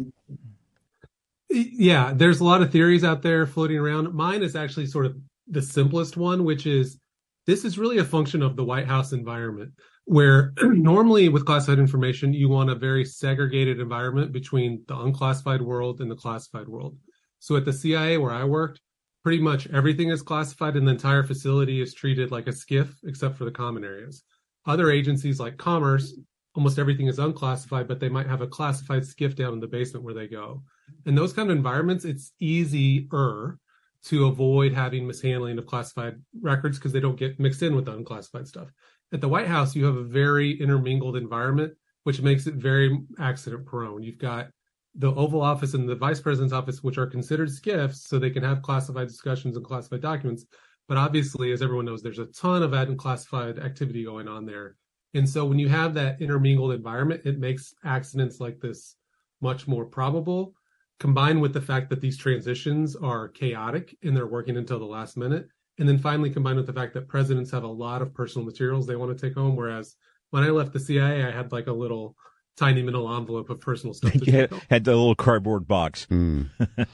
yeah, 1.55 2.13
there's 2.15 2.41
a 2.41 2.45
lot 2.45 2.63
of 2.63 2.73
theories 2.73 3.05
out 3.05 3.23
there 3.23 3.47
floating 3.47 3.79
around. 3.79 4.13
Mine 4.13 4.43
is 4.43 4.57
actually 4.57 4.87
sort 4.87 5.07
of 5.07 5.17
the 5.47 5.63
simplest 5.63 6.17
one, 6.17 6.45
which 6.45 6.67
is 6.67 6.99
this 7.47 7.65
is 7.65 7.79
really 7.79 7.99
a 7.99 8.05
function 8.05 8.43
of 8.43 8.57
the 8.57 8.65
White 8.65 8.87
House 8.87 9.13
environment, 9.13 9.73
where 10.05 10.53
normally 10.63 11.29
with 11.29 11.47
classified 11.47 11.79
information, 11.79 12.33
you 12.33 12.49
want 12.49 12.71
a 12.71 12.75
very 12.75 13.05
segregated 13.05 13.79
environment 13.79 14.33
between 14.33 14.83
the 14.89 14.99
unclassified 14.99 15.63
world 15.63 16.01
and 16.01 16.11
the 16.11 16.17
classified 16.17 16.69
world. 16.69 16.97
So 17.39 17.57
at 17.57 17.65
the 17.65 17.73
CIA 17.73 18.19
where 18.19 18.33
I 18.33 18.45
worked, 18.45 18.81
pretty 19.23 19.41
much 19.41 19.69
everything 19.69 20.11
is 20.11 20.23
classified 20.23 20.77
and 20.77 20.87
the 20.87 20.93
entire 20.93 21.23
facility 21.23 21.81
is 21.81 21.95
treated 21.95 22.31
like 22.31 22.47
a 22.47 22.53
SCIF 22.53 22.89
except 23.05 23.37
for 23.37 23.45
the 23.45 23.51
common 23.51 23.85
areas. 23.85 24.25
Other 24.67 24.91
agencies 24.91 25.39
like 25.39 25.59
Commerce, 25.59 26.15
almost 26.55 26.79
everything 26.79 27.09
is 27.09 27.19
unclassified, 27.19 27.89
but 27.89 28.01
they 28.01 28.09
might 28.09 28.27
have 28.27 28.41
a 28.41 28.47
classified 28.47 29.03
SCIF 29.03 29.35
down 29.35 29.55
in 29.55 29.61
the 29.61 29.67
basement 29.67 30.05
where 30.05 30.15
they 30.15 30.29
go 30.29 30.63
in 31.07 31.15
those 31.15 31.33
kind 31.33 31.51
of 31.51 31.57
environments, 31.57 32.05
it's 32.05 32.33
easier 32.41 33.59
to 34.05 34.27
avoid 34.27 34.73
having 34.73 35.07
mishandling 35.07 35.59
of 35.59 35.67
classified 35.67 36.21
records 36.41 36.79
because 36.79 36.93
they 36.93 37.01
don't 37.01 37.19
get 37.19 37.41
mixed 37.41 37.63
in 37.63 37.75
with 37.75 37.87
the 37.87 37.93
unclassified 37.93 38.47
stuff. 38.47 38.69
At 39.13 39.21
the 39.21 39.29
White 39.29 39.47
House, 39.47 39.75
you 39.75 39.85
have 39.85 39.97
a 39.97 40.03
very 40.03 40.53
intermingled 40.61 41.17
environment, 41.17 41.75
which 42.03 42.21
makes 42.21 42.47
it 42.47 42.55
very 42.55 42.99
accident 43.19 43.65
prone. 43.65 44.03
You've 44.03 44.19
got 44.19 44.49
the 44.97 45.15
Oval 45.15 45.41
Office 45.41 45.75
and 45.75 45.89
the 45.89 45.95
Vice 45.95 46.21
President's 46.21 46.53
office, 46.53 46.83
which 46.83 46.99
are 46.99 47.07
considered 47.07 47.49
SCIFs, 47.49 48.07
so 48.07 48.19
they 48.19 48.31
can 48.31 48.43
have 48.43 48.63
classified 48.63 49.09
discussions 49.09 49.57
and 49.57 49.65
classified 49.65 50.03
documents. 50.03 50.45
But 50.87 50.99
obviously, 50.99 51.53
as 51.53 51.63
everyone 51.63 51.87
knows, 51.87 52.03
there's 52.03 52.19
a 52.19 52.27
ton 52.27 52.63
of 52.63 52.75
unclassified 52.75 53.59
activity 53.59 54.05
going 54.05 54.29
on 54.29 54.45
there. 54.45 54.77
And 55.15 55.29
so 55.29 55.45
when 55.45 55.59
you 55.59 55.69
have 55.69 55.95
that 55.95 56.21
intermingled 56.21 56.73
environment, 56.73 57.23
it 57.25 57.39
makes 57.39 57.75
accidents 57.85 58.41
like 58.41 58.61
this 58.61 58.97
much 59.41 59.69
more 59.69 59.85
probable 59.85 60.55
combined 61.01 61.41
with 61.41 61.53
the 61.53 61.61
fact 61.61 61.91
that 61.91 62.01
these 62.01 62.17
transitions 62.17 62.97
are 62.97 63.29
chaotic 63.29 63.97
and 64.03 64.17
they're 64.17 64.27
working 64.27 64.57
until 64.57 64.79
the 64.79 64.85
last 64.85 65.17
minute. 65.17 65.49
And 65.79 65.89
then 65.89 65.99
finally, 65.99 66.31
combined 66.31 66.57
with 66.57 66.67
the 66.67 66.73
fact 66.73 66.95
that 66.95 67.09
presidents 67.09 67.51
have 67.51 67.65
a 67.65 67.69
lot 67.69 68.01
of 68.01 68.15
personal 68.15 68.47
materials 68.47 68.87
they 68.87 68.97
want 68.97 69.17
to 69.17 69.27
take 69.27 69.37
home. 69.37 69.57
Whereas 69.57 69.97
when 70.31 70.45
I 70.45 70.51
left 70.51 70.73
the 70.73 70.81
CIA, 70.81 71.25
I 71.25 71.31
had 71.33 71.51
like 71.53 71.67
a 71.67 71.73
little 71.73 72.17
tiny 72.57 72.83
middle 72.83 73.13
envelope 73.13 73.51
of 73.51 73.61
personal 73.61 73.93
stuff. 73.93 74.15
you 74.27 74.33
had, 74.33 74.53
had, 74.71 74.85
the 74.85 74.93
little 74.93 75.17
cardboard 75.17 75.67
box. 75.67 76.07
Mm. 76.11 76.49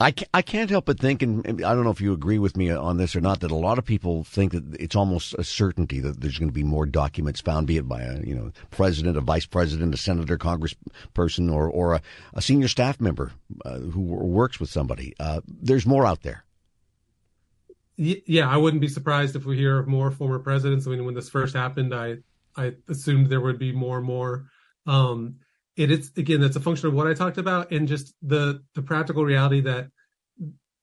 I 0.00 0.12
I 0.32 0.42
can't 0.42 0.70
help 0.70 0.86
but 0.86 0.98
think, 0.98 1.22
and 1.22 1.46
I 1.64 1.74
don't 1.74 1.84
know 1.84 1.90
if 1.90 2.00
you 2.00 2.12
agree 2.12 2.38
with 2.38 2.56
me 2.56 2.70
on 2.70 2.96
this 2.96 3.14
or 3.14 3.20
not, 3.20 3.40
that 3.40 3.50
a 3.50 3.56
lot 3.56 3.78
of 3.78 3.84
people 3.84 4.24
think 4.24 4.52
that 4.52 4.64
it's 4.80 4.96
almost 4.96 5.34
a 5.34 5.44
certainty 5.44 6.00
that 6.00 6.20
there's 6.20 6.38
going 6.38 6.48
to 6.48 6.54
be 6.54 6.64
more 6.64 6.84
documents 6.84 7.40
found, 7.40 7.66
be 7.66 7.76
it 7.76 7.88
by 7.88 8.02
a 8.02 8.20
you 8.20 8.34
know 8.34 8.50
president, 8.70 9.16
a 9.16 9.20
vice 9.20 9.46
president, 9.46 9.94
a 9.94 9.96
senator, 9.96 10.36
congressperson, 10.36 11.52
or 11.52 11.68
or 11.68 11.94
a, 11.94 12.02
a 12.34 12.42
senior 12.42 12.68
staff 12.68 13.00
member 13.00 13.32
uh, 13.64 13.78
who 13.78 14.00
works 14.00 14.58
with 14.58 14.68
somebody. 14.68 15.14
Uh, 15.20 15.40
there's 15.46 15.86
more 15.86 16.04
out 16.04 16.22
there. 16.22 16.44
Yeah, 17.96 18.48
I 18.48 18.56
wouldn't 18.56 18.80
be 18.80 18.88
surprised 18.88 19.36
if 19.36 19.44
we 19.44 19.56
hear 19.56 19.78
of 19.78 19.86
more 19.86 20.10
former 20.10 20.40
presidents. 20.40 20.86
I 20.86 20.90
mean, 20.90 21.04
when 21.04 21.14
this 21.14 21.28
first 21.28 21.54
happened, 21.54 21.94
I 21.94 22.16
I 22.56 22.74
assumed 22.88 23.28
there 23.28 23.40
would 23.40 23.60
be 23.60 23.72
more 23.72 23.98
and 23.98 24.06
more. 24.06 24.46
Um, 24.86 25.36
it 25.76 25.90
is 25.90 26.12
again 26.16 26.40
that's 26.40 26.56
a 26.56 26.60
function 26.60 26.88
of 26.88 26.94
what 26.94 27.06
I 27.06 27.14
talked 27.14 27.38
about 27.38 27.72
and 27.72 27.88
just 27.88 28.14
the 28.22 28.62
the 28.74 28.82
practical 28.82 29.24
reality 29.24 29.60
that 29.62 29.88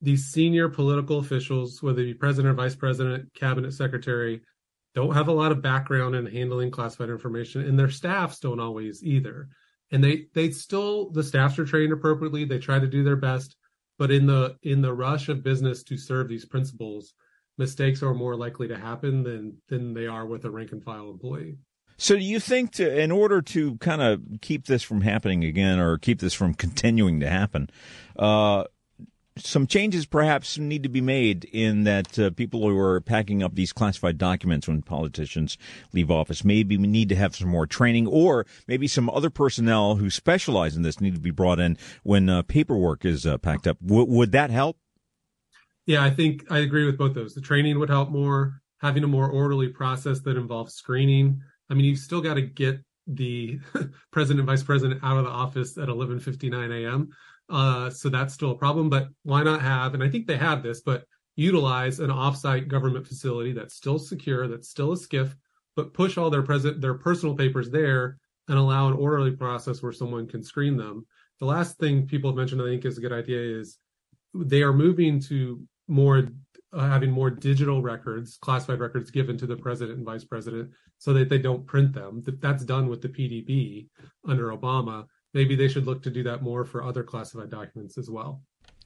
these 0.01 0.25
senior 0.25 0.67
political 0.67 1.19
officials, 1.19 1.81
whether 1.81 2.01
it 2.01 2.05
be 2.05 2.13
president 2.15 2.51
or 2.51 2.55
vice 2.55 2.75
president, 2.75 3.33
cabinet 3.35 3.71
secretary, 3.73 4.41
don't 4.95 5.13
have 5.13 5.27
a 5.27 5.33
lot 5.33 5.51
of 5.51 5.61
background 5.61 6.15
in 6.15 6.25
handling 6.25 6.71
classified 6.71 7.09
information, 7.09 7.61
and 7.61 7.77
their 7.77 7.89
staffs 7.89 8.39
don't 8.39 8.59
always 8.59 9.03
either. 9.03 9.47
And 9.91 10.03
they 10.03 10.25
they 10.33 10.51
still 10.51 11.11
the 11.11 11.23
staffs 11.23 11.59
are 11.59 11.65
trained 11.65 11.93
appropriately. 11.93 12.45
They 12.45 12.59
try 12.59 12.79
to 12.79 12.87
do 12.87 13.03
their 13.03 13.15
best, 13.15 13.55
but 13.97 14.11
in 14.11 14.25
the 14.25 14.57
in 14.63 14.81
the 14.81 14.93
rush 14.93 15.29
of 15.29 15.43
business 15.43 15.83
to 15.83 15.97
serve 15.97 16.27
these 16.27 16.45
principles, 16.45 17.13
mistakes 17.57 18.01
are 18.03 18.13
more 18.13 18.35
likely 18.35 18.67
to 18.69 18.77
happen 18.77 19.23
than 19.23 19.57
than 19.69 19.93
they 19.93 20.07
are 20.07 20.25
with 20.25 20.45
a 20.45 20.51
rank 20.51 20.71
and 20.71 20.83
file 20.83 21.09
employee. 21.09 21.57
So, 22.01 22.15
do 22.15 22.23
you 22.23 22.39
think, 22.39 22.71
to, 22.73 22.99
in 22.99 23.11
order 23.11 23.43
to 23.43 23.77
kind 23.77 24.01
of 24.01 24.23
keep 24.41 24.65
this 24.65 24.81
from 24.81 25.01
happening 25.01 25.43
again, 25.43 25.77
or 25.77 25.99
keep 25.99 26.19
this 26.19 26.33
from 26.33 26.55
continuing 26.55 27.19
to 27.19 27.29
happen, 27.29 27.69
uh, 28.17 28.63
some 29.37 29.67
changes 29.67 30.07
perhaps 30.07 30.57
need 30.57 30.81
to 30.81 30.89
be 30.89 30.99
made 30.99 31.43
in 31.43 31.83
that 31.83 32.17
uh, 32.17 32.31
people 32.31 32.61
who 32.61 32.75
are 32.75 33.01
packing 33.01 33.43
up 33.43 33.53
these 33.53 33.71
classified 33.71 34.17
documents 34.17 34.67
when 34.67 34.81
politicians 34.81 35.59
leave 35.93 36.09
office 36.09 36.43
maybe 36.43 36.75
we 36.75 36.87
need 36.87 37.07
to 37.09 37.15
have 37.15 37.35
some 37.35 37.47
more 37.47 37.67
training 37.67 38.07
or 38.07 38.47
maybe 38.67 38.87
some 38.87 39.07
other 39.11 39.29
personnel 39.29 39.95
who 39.97 40.09
specialize 40.09 40.75
in 40.75 40.81
this 40.81 40.99
need 40.99 41.13
to 41.13 41.21
be 41.21 41.29
brought 41.29 41.59
in 41.59 41.77
when 42.01 42.27
uh, 42.29 42.41
paperwork 42.41 43.05
is 43.05 43.27
uh, 43.27 43.37
packed 43.37 43.67
up. 43.67 43.77
W- 43.79 44.09
would 44.09 44.31
that 44.31 44.49
help? 44.49 44.75
Yeah 45.85 46.03
i 46.03 46.09
think 46.09 46.45
i 46.49 46.57
agree 46.57 46.87
with 46.87 46.97
both 46.97 47.13
those. 47.13 47.35
The 47.35 47.41
training 47.41 47.77
would 47.77 47.89
help 47.89 48.09
more. 48.09 48.59
Having 48.79 49.03
a 49.03 49.07
more 49.07 49.29
orderly 49.29 49.67
process 49.67 50.21
that 50.21 50.35
involves 50.35 50.73
screening 50.73 51.43
I 51.71 51.73
mean, 51.73 51.85
you've 51.85 51.99
still 51.99 52.21
got 52.21 52.33
to 52.35 52.41
get 52.41 52.83
the 53.07 53.59
president 54.11 54.41
and 54.41 54.47
vice 54.47 54.63
president 54.63 55.03
out 55.03 55.17
of 55.17 55.23
the 55.23 55.31
office 55.31 55.77
at 55.77 55.87
11:59 55.87 56.85
a.m. 56.85 57.09
Uh, 57.49 57.89
so 57.89 58.09
that's 58.09 58.33
still 58.33 58.51
a 58.51 58.57
problem. 58.57 58.89
But 58.89 59.07
why 59.23 59.41
not 59.41 59.61
have? 59.61 59.93
And 59.93 60.03
I 60.03 60.09
think 60.09 60.27
they 60.27 60.37
have 60.37 60.61
this, 60.61 60.81
but 60.81 61.05
utilize 61.35 61.99
an 61.99 62.09
offsite 62.09 62.67
government 62.67 63.07
facility 63.07 63.53
that's 63.53 63.73
still 63.73 63.97
secure, 63.97 64.47
that's 64.47 64.69
still 64.69 64.91
a 64.91 64.95
SCIF, 64.95 65.33
but 65.75 65.93
push 65.93 66.17
all 66.17 66.29
their 66.29 66.43
present 66.43 66.81
their 66.81 66.93
personal 66.93 67.35
papers 67.35 67.69
there 67.69 68.17
and 68.47 68.57
allow 68.57 68.87
an 68.87 68.93
orderly 68.93 69.31
process 69.31 69.81
where 69.81 69.93
someone 69.93 70.27
can 70.27 70.43
screen 70.43 70.75
them. 70.75 71.05
The 71.39 71.45
last 71.45 71.77
thing 71.77 72.05
people 72.05 72.29
have 72.29 72.37
mentioned, 72.37 72.61
I 72.61 72.65
think, 72.65 72.85
is 72.85 72.97
a 72.97 73.01
good 73.01 73.13
idea 73.13 73.59
is 73.59 73.77
they 74.33 74.61
are 74.61 74.73
moving 74.73 75.19
to 75.21 75.61
more 75.87 76.27
uh, 76.73 76.87
having 76.87 77.11
more 77.11 77.29
digital 77.29 77.81
records, 77.81 78.37
classified 78.37 78.79
records 78.79 79.11
given 79.11 79.37
to 79.37 79.45
the 79.45 79.57
president 79.57 79.97
and 79.97 80.05
vice 80.05 80.23
president 80.23 80.71
so 80.97 81.13
that 81.13 81.29
they 81.29 81.37
don't 81.37 81.65
print 81.65 81.93
them. 81.93 82.23
That's 82.39 82.63
done 82.63 82.87
with 82.87 83.01
the 83.01 83.09
PDB 83.09 83.87
under 84.27 84.55
Obama. 84.55 85.05
Maybe 85.33 85.55
they 85.55 85.67
should 85.67 85.85
look 85.85 86.03
to 86.03 86.09
do 86.09 86.23
that 86.23 86.41
more 86.41 86.65
for 86.65 86.83
other 86.83 87.03
classified 87.03 87.49
documents 87.49 87.97
as 87.97 88.09
well. 88.09 88.41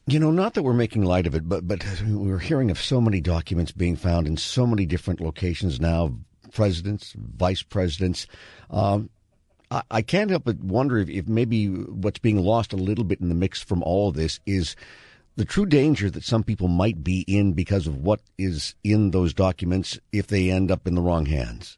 You 0.07 0.19
know, 0.19 0.31
not 0.31 0.53
that 0.53 0.63
we're 0.63 0.73
making 0.73 1.03
light 1.03 1.25
of 1.25 1.33
it, 1.33 1.49
but 1.49 1.67
but 1.67 1.83
we're 2.07 2.37
hearing 2.37 2.69
of 2.69 2.79
so 2.79 3.01
many 3.01 3.21
documents 3.21 3.71
being 3.71 3.95
found 3.95 4.27
in 4.27 4.37
so 4.37 4.67
many 4.67 4.85
different 4.85 5.19
locations 5.19 5.79
now, 5.79 6.15
presidents, 6.51 7.13
vice 7.17 7.63
presidents. 7.63 8.27
Um, 8.69 9.09
I, 9.71 9.81
I, 9.89 10.01
can't 10.03 10.29
help 10.29 10.43
but 10.45 10.59
wonder 10.59 10.99
if, 10.99 11.09
if 11.09 11.27
maybe 11.27 11.67
what's 11.67 12.19
being 12.19 12.37
lost 12.37 12.71
a 12.71 12.77
little 12.77 13.03
bit 13.03 13.19
in 13.19 13.29
the 13.29 13.35
mix 13.35 13.63
from 13.63 13.81
all 13.81 14.09
of 14.09 14.15
this 14.15 14.39
is 14.45 14.75
the 15.35 15.45
true 15.45 15.65
danger 15.65 16.09
that 16.09 16.23
some 16.23 16.43
people 16.43 16.67
might 16.67 17.03
be 17.03 17.21
in 17.27 17.53
because 17.53 17.87
of 17.87 17.97
what 17.97 18.21
is 18.37 18.75
in 18.83 19.11
those 19.11 19.33
documents 19.33 19.99
if 20.11 20.27
they 20.27 20.49
end 20.49 20.71
up 20.71 20.87
in 20.87 20.95
the 20.95 21.01
wrong 21.01 21.25
hands. 21.25 21.77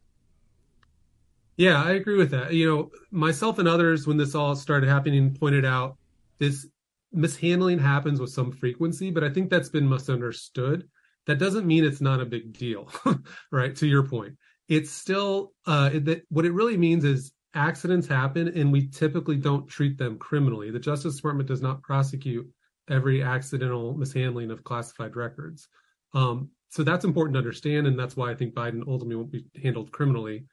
Yeah, 1.55 1.83
I 1.83 1.91
agree 1.91 2.17
with 2.17 2.31
that. 2.31 2.53
You 2.53 2.67
know, 2.67 2.91
myself 3.09 3.57
and 3.57 3.67
others, 3.67 4.05
when 4.05 4.17
this 4.17 4.35
all 4.35 4.55
started 4.55 4.87
happening, 4.87 5.33
pointed 5.33 5.65
out 5.65 5.97
this 6.37 6.67
mishandling 7.11 7.79
happens 7.79 8.19
with 8.19 8.29
some 8.29 8.51
frequency, 8.51 9.09
but 9.09 9.23
I 9.23 9.29
think 9.29 9.49
that's 9.49 9.69
been 9.69 9.89
misunderstood. 9.89 10.87
That 11.25 11.39
doesn't 11.39 11.65
mean 11.65 11.83
it's 11.83 11.99
not 11.99 12.21
a 12.21 12.25
big 12.25 12.53
deal, 12.53 12.91
right? 13.51 13.75
To 13.77 13.87
your 13.87 14.03
point, 14.03 14.37
it's 14.69 14.91
still 14.91 15.51
uh, 15.65 15.89
that 16.03 16.23
what 16.29 16.45
it 16.45 16.53
really 16.53 16.77
means 16.77 17.03
is 17.03 17.31
accidents 17.55 18.07
happen, 18.07 18.49
and 18.49 18.71
we 18.71 18.87
typically 18.87 19.37
don't 19.37 19.67
treat 19.67 19.97
them 19.97 20.19
criminally. 20.19 20.69
The 20.69 20.79
Justice 20.79 21.15
Department 21.15 21.49
does 21.49 21.61
not 21.61 21.81
prosecute 21.81 22.47
every 22.89 23.23
accidental 23.23 23.93
mishandling 23.93 24.51
of 24.51 24.63
classified 24.63 25.15
records. 25.15 25.67
Um, 26.13 26.49
so 26.69 26.83
that's 26.83 27.05
important 27.05 27.33
to 27.35 27.39
understand, 27.39 27.87
and 27.87 27.97
that's 27.97 28.17
why 28.17 28.31
I 28.31 28.35
think 28.35 28.53
Biden 28.53 28.87
ultimately 28.87 29.15
won't 29.15 29.31
be 29.31 29.45
handled 29.61 29.91
criminally. 29.91 30.45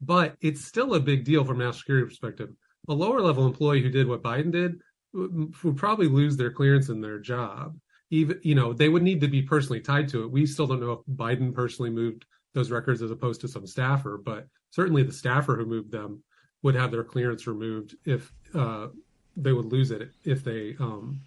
But 0.00 0.36
it's 0.40 0.64
still 0.64 0.94
a 0.94 1.00
big 1.00 1.24
deal 1.24 1.44
from 1.44 1.60
a 1.60 1.64
national 1.64 1.78
security 1.78 2.08
perspective. 2.08 2.50
A 2.88 2.92
lower 2.94 3.20
level 3.20 3.46
employee 3.46 3.82
who 3.82 3.90
did 3.90 4.08
what 4.08 4.22
Biden 4.22 4.50
did 4.50 4.80
would 5.14 5.76
probably 5.76 6.08
lose 6.08 6.36
their 6.36 6.50
clearance 6.50 6.88
in 6.88 7.00
their 7.00 7.18
job. 7.18 7.78
Even 8.10 8.40
you 8.42 8.54
know 8.54 8.72
they 8.72 8.88
would 8.88 9.02
need 9.02 9.20
to 9.20 9.28
be 9.28 9.42
personally 9.42 9.80
tied 9.80 10.08
to 10.08 10.22
it. 10.24 10.30
We 10.30 10.46
still 10.46 10.66
don't 10.66 10.80
know 10.80 10.92
if 10.92 11.16
Biden 11.16 11.54
personally 11.54 11.90
moved 11.90 12.24
those 12.54 12.70
records 12.70 13.00
as 13.00 13.10
opposed 13.10 13.40
to 13.42 13.48
some 13.48 13.66
staffer, 13.66 14.20
but 14.22 14.46
certainly 14.70 15.02
the 15.02 15.12
staffer 15.12 15.56
who 15.56 15.64
moved 15.64 15.90
them 15.90 16.22
would 16.62 16.74
have 16.74 16.90
their 16.90 17.04
clearance 17.04 17.46
removed 17.46 17.96
if 18.04 18.30
uh, 18.54 18.88
they 19.36 19.52
would 19.52 19.66
lose 19.66 19.90
it 19.90 20.10
if 20.24 20.44
they 20.44 20.76
um, 20.78 21.20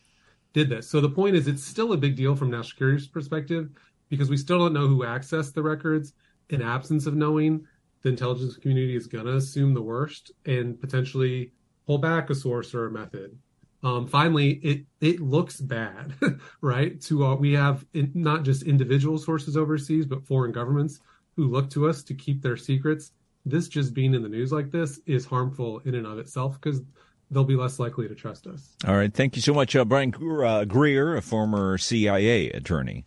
did 0.56 0.70
this. 0.70 0.90
So 0.90 1.02
the 1.02 1.10
point 1.10 1.36
is, 1.36 1.48
it's 1.48 1.64
still 1.64 1.92
a 1.92 1.98
big 1.98 2.16
deal 2.16 2.34
from 2.34 2.50
national 2.50 2.70
security's 2.70 3.08
perspective 3.08 3.70
because 4.10 4.30
we 4.30 4.38
still 4.38 4.58
don't 4.58 4.74
know 4.74 4.88
who 4.88 5.04
accessed 5.04 5.54
the 5.54 5.62
records. 5.62 6.14
In 6.50 6.62
absence 6.62 7.06
of 7.06 7.16
knowing, 7.16 7.66
the 8.04 8.10
intelligence 8.10 8.56
community 8.56 8.96
is 8.96 9.06
going 9.06 9.26
to 9.26 9.36
assume 9.36 9.74
the 9.74 9.82
worst 9.82 10.32
and 10.46 10.80
potentially 10.80 11.52
pull 11.86 11.98
back 11.98 12.30
a 12.30 12.36
source 12.36 12.74
or 12.74 12.86
a 12.86 12.92
method. 12.92 13.38
Um, 13.84 14.08
finally, 14.08 14.54
it 14.64 14.86
it 15.02 15.20
looks 15.20 15.60
bad, 15.60 16.14
right? 16.62 17.02
To 17.02 17.26
uh, 17.26 17.36
we 17.36 17.52
have 17.54 17.86
in, 17.94 18.12
not 18.16 18.44
just 18.44 18.64
individual 18.64 19.18
sources 19.18 19.58
overseas, 19.58 20.06
but 20.06 20.26
foreign 20.26 20.54
governments 20.54 21.02
who 21.36 21.48
look 21.48 21.70
to 21.72 21.90
us 21.90 22.02
to 22.04 22.14
keep 22.14 22.42
their 22.42 22.58
secrets. 22.58 23.12
This 23.46 23.68
just 23.68 23.94
being 23.94 24.14
in 24.14 24.24
the 24.24 24.30
news 24.30 24.54
like 24.54 24.72
this 24.72 25.02
is 25.06 25.26
harmful 25.26 25.80
in 25.80 25.96
and 25.96 26.08
of 26.08 26.18
itself 26.18 26.60
because 26.62 26.82
they'll 27.32 27.44
be 27.44 27.56
less 27.56 27.80
likely 27.80 28.08
to 28.08 28.16
trust 28.16 28.48
us. 28.48 28.76
All 28.88 28.96
right. 28.96 29.14
Thank 29.14 29.36
you 29.36 29.42
so 29.42 29.54
much, 29.54 29.76
uh, 29.76 29.86
Brian 29.86 30.12
Greer, 30.12 31.16
a 31.16 31.22
former 31.22 31.78
CIA 31.78 32.50
attorney. 32.52 33.06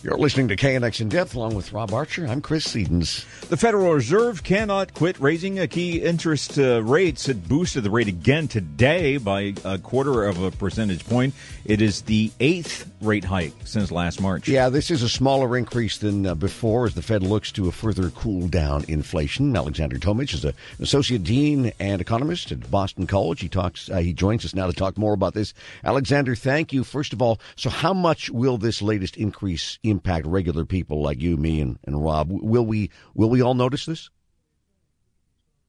You're 0.00 0.16
listening 0.16 0.46
to 0.48 0.56
KNX 0.56 1.00
in 1.00 1.08
Depth 1.08 1.34
along 1.34 1.56
with 1.56 1.72
Rob 1.72 1.92
Archer. 1.92 2.24
I'm 2.24 2.40
Chris 2.40 2.68
Sedens. 2.68 3.24
The 3.48 3.56
Federal 3.56 3.92
Reserve 3.92 4.44
cannot 4.44 4.94
quit 4.94 5.18
raising 5.18 5.58
a 5.58 5.66
key 5.66 6.00
interest 6.00 6.56
uh, 6.56 6.84
rates. 6.84 7.28
It 7.28 7.48
boosted 7.48 7.82
the 7.82 7.90
rate 7.90 8.06
again 8.06 8.46
today 8.46 9.16
by 9.16 9.54
a 9.64 9.76
quarter 9.76 10.24
of 10.24 10.40
a 10.40 10.52
percentage 10.52 11.04
point. 11.04 11.34
It 11.64 11.82
is 11.82 12.02
the 12.02 12.30
eighth 12.38 12.88
rate 13.00 13.24
hike 13.24 13.54
since 13.64 13.90
last 13.90 14.20
March. 14.20 14.48
Yeah, 14.48 14.68
this 14.68 14.92
is 14.92 15.02
a 15.02 15.08
smaller 15.08 15.56
increase 15.56 15.98
than 15.98 16.26
uh, 16.26 16.36
before 16.36 16.86
as 16.86 16.94
the 16.94 17.02
Fed 17.02 17.24
looks 17.24 17.50
to 17.52 17.66
a 17.66 17.72
further 17.72 18.10
cool 18.10 18.46
down 18.46 18.84
inflation. 18.86 19.52
Aleksandar 19.52 19.98
Tomic 19.98 20.32
is 20.32 20.44
an 20.44 20.54
associate 20.78 21.24
dean 21.24 21.72
and 21.80 22.00
economist 22.00 22.52
at 22.52 22.70
Boston 22.70 23.08
College. 23.08 23.40
He 23.40 23.48
talks. 23.48 23.90
Uh, 23.90 23.96
he 23.96 24.12
joins 24.12 24.44
us 24.44 24.54
now 24.54 24.68
to 24.68 24.72
talk 24.72 24.96
more 24.96 25.12
about 25.12 25.34
this. 25.34 25.54
Aleksandar, 25.84 26.38
thank 26.38 26.72
you. 26.72 26.84
First 26.84 27.12
of 27.12 27.20
all, 27.20 27.40
so 27.56 27.68
how 27.68 27.92
much 27.92 28.30
will 28.30 28.58
this 28.58 28.80
latest 28.80 29.16
increase? 29.16 29.78
Impact 29.98 30.26
regular 30.26 30.64
people 30.64 31.02
like 31.02 31.20
you, 31.20 31.36
me, 31.36 31.60
and, 31.60 31.78
and 31.84 32.02
Rob. 32.02 32.28
Will 32.30 32.64
we 32.64 32.90
will 33.14 33.30
we 33.30 33.42
all 33.42 33.54
notice 33.54 33.84
this? 33.84 34.10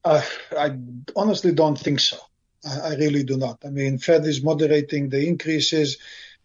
Uh, 0.04 0.22
I 0.56 0.78
honestly 1.16 1.52
don't 1.52 1.78
think 1.78 2.00
so. 2.00 2.16
I, 2.64 2.78
I, 2.80 2.94
really 2.94 3.24
do 3.24 3.36
not. 3.36 3.58
I 3.64 3.70
mean, 3.70 3.98
Fed 3.98 4.24
is 4.24 4.42
moderating 4.42 5.08
the 5.08 5.26
increases, 5.26 5.98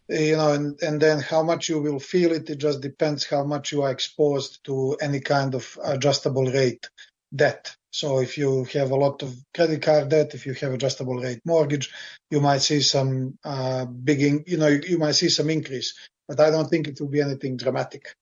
you 0.09 0.35
know, 0.35 0.51
and, 0.51 0.81
and 0.81 1.01
then 1.01 1.19
how 1.19 1.43
much 1.43 1.69
you 1.69 1.79
will 1.79 1.99
feel 1.99 2.33
it, 2.33 2.49
it 2.49 2.57
just 2.57 2.81
depends 2.81 3.25
how 3.25 3.43
much 3.45 3.71
you 3.71 3.83
are 3.83 3.91
exposed 3.91 4.63
to 4.65 4.97
any 5.01 5.21
kind 5.21 5.55
of 5.55 5.77
adjustable 5.85 6.45
rate 6.45 6.89
debt. 7.33 7.73
So 7.91 8.19
if 8.19 8.37
you 8.37 8.65
have 8.73 8.91
a 8.91 8.97
lot 8.97 9.23
of 9.23 9.33
credit 9.53 9.81
card 9.81 10.09
debt, 10.09 10.33
if 10.33 10.45
you 10.45 10.53
have 10.55 10.73
adjustable 10.73 11.15
rate 11.15 11.39
mortgage, 11.45 11.93
you 12.29 12.41
might 12.41 12.61
see 12.61 12.81
some 12.81 13.37
uh, 13.45 13.85
big, 13.85 14.21
in, 14.21 14.43
you 14.47 14.57
know, 14.57 14.67
you, 14.67 14.81
you 14.85 14.97
might 14.97 15.15
see 15.15 15.29
some 15.29 15.49
increase 15.49 15.93
but 16.27 16.39
I 16.39 16.49
don't 16.49 16.69
think 16.69 16.87
it 16.87 16.99
will 16.99 17.09
be 17.09 17.21
anything 17.21 17.57
dramatic. 17.57 18.15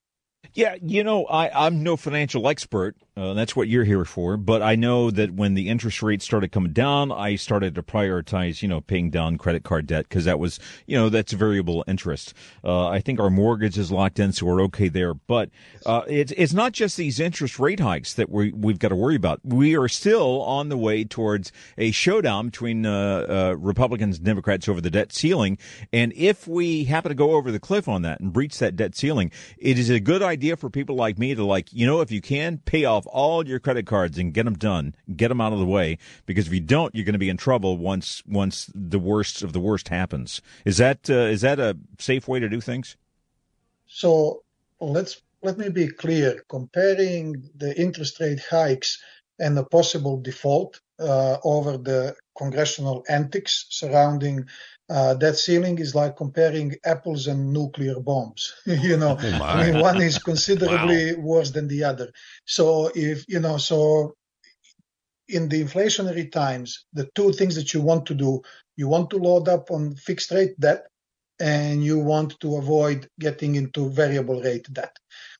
Yeah, 0.53 0.75
you 0.82 1.03
know, 1.03 1.25
I, 1.25 1.65
I'm 1.65 1.82
no 1.82 1.97
financial 1.97 2.47
expert. 2.47 2.95
Uh, 3.15 3.34
that's 3.34 3.56
what 3.56 3.67
you're 3.67 3.84
here 3.84 4.06
for. 4.06 4.38
But 4.38 4.62
I 4.63 4.75
know 4.75 5.12
that 5.12 5.34
when 5.34 5.53
the 5.53 5.69
interest 5.69 6.01
rates 6.01 6.25
started 6.25 6.51
coming 6.51 6.73
down, 6.73 7.12
I 7.12 7.36
started 7.36 7.75
to 7.75 7.84
prioritize, 7.84 8.62
you 8.62 8.67
know, 8.67 8.82
paying 8.82 9.12
down 9.12 9.38
credit 9.38 9.63
card 9.63 9.86
debt 9.88 10.10
because 10.10 10.25
that 10.25 10.39
was, 10.39 10.60
you 10.88 10.97
know, 10.97 11.10
that's 11.10 11.32
variable 11.32 11.84
interest. 11.88 12.34
Uh, 12.63 12.88
I 12.88 12.99
think 13.01 13.19
our 13.19 13.29
mortgage 13.29 13.77
is 13.77 13.91
locked 13.91 14.19
in, 14.19 14.32
so 14.32 14.47
we're 14.47 14.63
okay 14.63 14.89
there. 14.89 15.13
But 15.13 15.49
uh, 15.86 16.01
it's 16.08 16.32
it's 16.36 16.53
not 16.53 16.71
just 16.71 16.97
these 16.97 17.19
interest 17.19 17.60
rate 17.60 17.79
hikes 17.79 18.15
that 18.15 18.29
we 18.29 18.51
we've 18.51 18.79
got 18.79 18.89
to 18.89 18.95
worry 18.95 19.15
about. 19.15 19.41
We 19.43 19.75
are 19.77 19.88
still 19.88 20.41
on 20.41 20.69
the 20.69 20.77
way 20.77 21.03
towards 21.03 21.51
a 21.77 21.91
showdown 21.91 22.47
between 22.47 22.86
uh, 22.86 23.25
uh, 23.29 23.56
Republicans 23.60 24.17
and 24.17 24.25
Democrats 24.25 24.67
over 24.67 24.82
the 24.82 24.91
debt 24.91 25.13
ceiling. 25.13 25.60
And 25.91 26.13
if 26.15 26.47
we 26.47 26.86
happen 26.86 27.10
to 27.10 27.15
go 27.15 27.34
over 27.34 27.51
the 27.51 27.60
cliff 27.60 27.88
on 27.88 28.01
that 28.03 28.19
and 28.19 28.34
breach 28.34 28.58
that 28.58 28.75
debt 28.75 28.95
ceiling, 28.95 29.32
it 29.58 29.77
is 29.77 29.91
a 29.91 29.99
good 29.99 30.23
idea 30.23 30.33
idea 30.34 30.58
for 30.58 30.69
people 30.69 30.96
like 30.96 31.17
me 31.17 31.36
to 31.36 31.46
like, 31.46 31.72
you 31.72 31.86
know, 31.86 32.02
if 32.02 32.12
you 32.12 32.22
can 32.22 32.58
pay 32.65 32.86
off 32.86 33.06
all 33.08 33.48
your 33.48 33.60
credit 33.60 33.86
cards 33.86 34.17
and 34.17 34.34
get 34.34 34.43
them 34.43 34.56
done, 34.56 34.96
get 35.15 35.30
them 35.30 35.39
out 35.39 35.54
of 35.54 35.60
the 35.60 35.65
way, 35.65 35.98
because 36.26 36.48
if 36.48 36.54
you 36.54 36.60
don't, 36.60 36.93
you're 36.93 37.06
going 37.06 37.13
to 37.13 37.19
be 37.19 37.30
in 37.30 37.38
trouble 37.38 37.78
once 37.78 38.24
once 38.28 38.69
the 38.76 39.00
worst 39.00 39.43
of 39.43 39.54
the 39.54 39.60
worst 39.60 39.89
happens. 39.89 40.41
Is 40.65 40.78
that 40.78 41.10
uh, 41.10 41.32
is 41.36 41.41
that 41.41 41.60
a 41.60 41.78
safe 42.00 42.28
way 42.28 42.39
to 42.39 42.50
do 42.50 42.60
things? 42.60 42.98
So 43.88 44.43
let's 44.80 45.22
let 45.41 45.58
me 45.58 45.69
be 45.69 45.88
clear. 45.88 46.43
Comparing 46.50 47.50
the 47.56 47.80
interest 47.80 48.19
rate 48.19 48.41
hikes 48.50 49.02
and 49.39 49.56
the 49.56 49.63
possible 49.63 50.19
default 50.19 50.82
uh, 51.00 51.38
over 51.43 51.78
the 51.78 52.15
congressional 52.38 53.04
antics 53.10 53.65
surrounding 53.69 54.48
uh, 54.93 55.15
that 55.15 55.36
ceiling 55.36 55.79
is 55.79 55.95
like 55.95 56.15
comparing 56.15 56.75
apples 56.86 57.25
and 57.25 57.51
nuclear 57.51 57.99
bombs. 57.99 58.53
you 58.65 58.95
know, 58.95 59.17
oh 59.19 59.43
I 59.43 59.71
mean, 59.71 59.82
one 59.82 59.99
is 59.99 60.19
considerably 60.19 61.15
wow. 61.15 61.21
worse 61.21 61.49
than 61.49 61.67
the 61.67 61.84
other. 61.84 62.12
So 62.45 62.91
if 62.93 63.25
you 63.27 63.39
know, 63.39 63.58
so 63.58 64.13
in 65.27 65.49
the 65.49 65.63
inflationary 65.63 66.32
times, 66.32 66.86
the 66.93 67.10
two 67.15 67.32
things 67.34 67.56
that 67.56 67.73
you 67.73 67.82
want 67.82 68.06
to 68.06 68.13
do, 68.13 68.43
you 68.75 68.88
want 68.88 69.10
to 69.10 69.17
load 69.17 69.49
up 69.49 69.71
on 69.71 69.95
fixed 69.95 70.29
rate 70.29 70.60
debt, 70.60 70.86
and 71.39 71.84
you 71.84 71.97
want 71.97 72.39
to 72.41 72.58
avoid 72.58 73.10
getting 73.19 73.56
into 73.56 73.89
variable 73.89 74.41
rate 74.43 74.71
debt. 74.71 74.95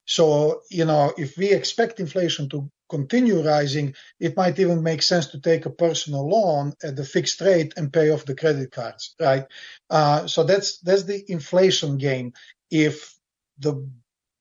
So, 0.06 0.62
you 0.70 0.86
know, 0.86 1.14
if 1.18 1.38
we 1.38 1.52
expect 1.52 2.00
inflation 2.00 2.50
to 2.50 2.70
continue 2.90 3.42
rising, 3.42 3.96
it 4.20 4.36
might 4.36 4.60
even 4.60 4.84
make 4.84 5.02
sense 5.02 5.28
to 5.28 5.40
take 5.40 5.66
a 5.66 5.70
personal 5.70 6.28
loan 6.30 6.74
at 6.84 6.96
the 6.96 7.06
fixed 7.06 7.40
rate 7.42 7.74
and 7.78 7.92
pay 7.92 8.12
off 8.12 8.26
the 8.26 8.36
credit 8.36 8.72
cards, 8.72 9.16
right? 9.20 9.46
Uh, 9.90 10.28
so 10.28 10.44
that's 10.44 10.80
that's 10.80 11.04
the 11.04 11.24
inflation 11.32 11.98
game. 11.98 12.34
If 12.70 13.18
the 13.60 13.88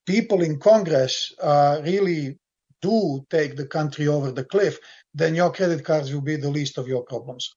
people 0.05 0.43
in 0.43 0.59
Congress 0.59 1.33
uh, 1.41 1.81
really 1.85 2.39
do 2.81 3.25
take 3.31 3.57
the 3.57 3.67
country 3.67 4.09
over 4.09 4.33
the 4.33 4.45
cliff, 4.45 4.79
then 5.15 5.35
your 5.35 5.53
credit 5.53 5.85
cards 5.85 6.13
will 6.13 6.21
be 6.21 6.37
the 6.37 6.51
least 6.51 6.79
of 6.79 6.89
your 6.89 7.03
problems. 7.05 7.55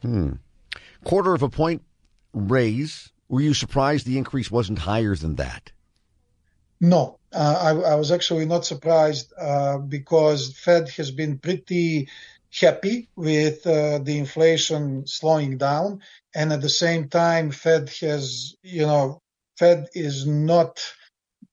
Hmm. 0.00 0.34
Quarter 1.02 1.34
of 1.34 1.42
a 1.42 1.48
point 1.48 1.82
raise. 2.32 3.10
Were 3.28 3.40
you 3.40 3.54
surprised 3.54 4.06
the 4.06 4.18
increase 4.18 4.50
wasn't 4.50 4.78
higher 4.78 5.16
than 5.16 5.36
that? 5.36 5.72
No, 6.80 7.18
uh, 7.34 7.58
I, 7.60 7.92
I, 7.92 7.94
was 7.96 8.12
actually 8.12 8.46
not 8.46 8.64
surprised 8.64 9.32
uh, 9.38 9.78
because 9.78 10.56
Fed 10.56 10.88
has 10.90 11.10
been 11.10 11.38
pretty 11.38 12.08
happy 12.52 13.08
with 13.16 13.66
uh, 13.66 13.98
the 13.98 14.16
inflation 14.18 15.06
slowing 15.06 15.58
down, 15.58 16.00
and 16.34 16.52
at 16.52 16.60
the 16.60 16.68
same 16.68 17.08
time, 17.08 17.50
Fed 17.50 17.90
has, 18.00 18.54
you 18.62 18.86
know, 18.86 19.20
Fed 19.58 19.88
is 19.94 20.26
not 20.26 20.80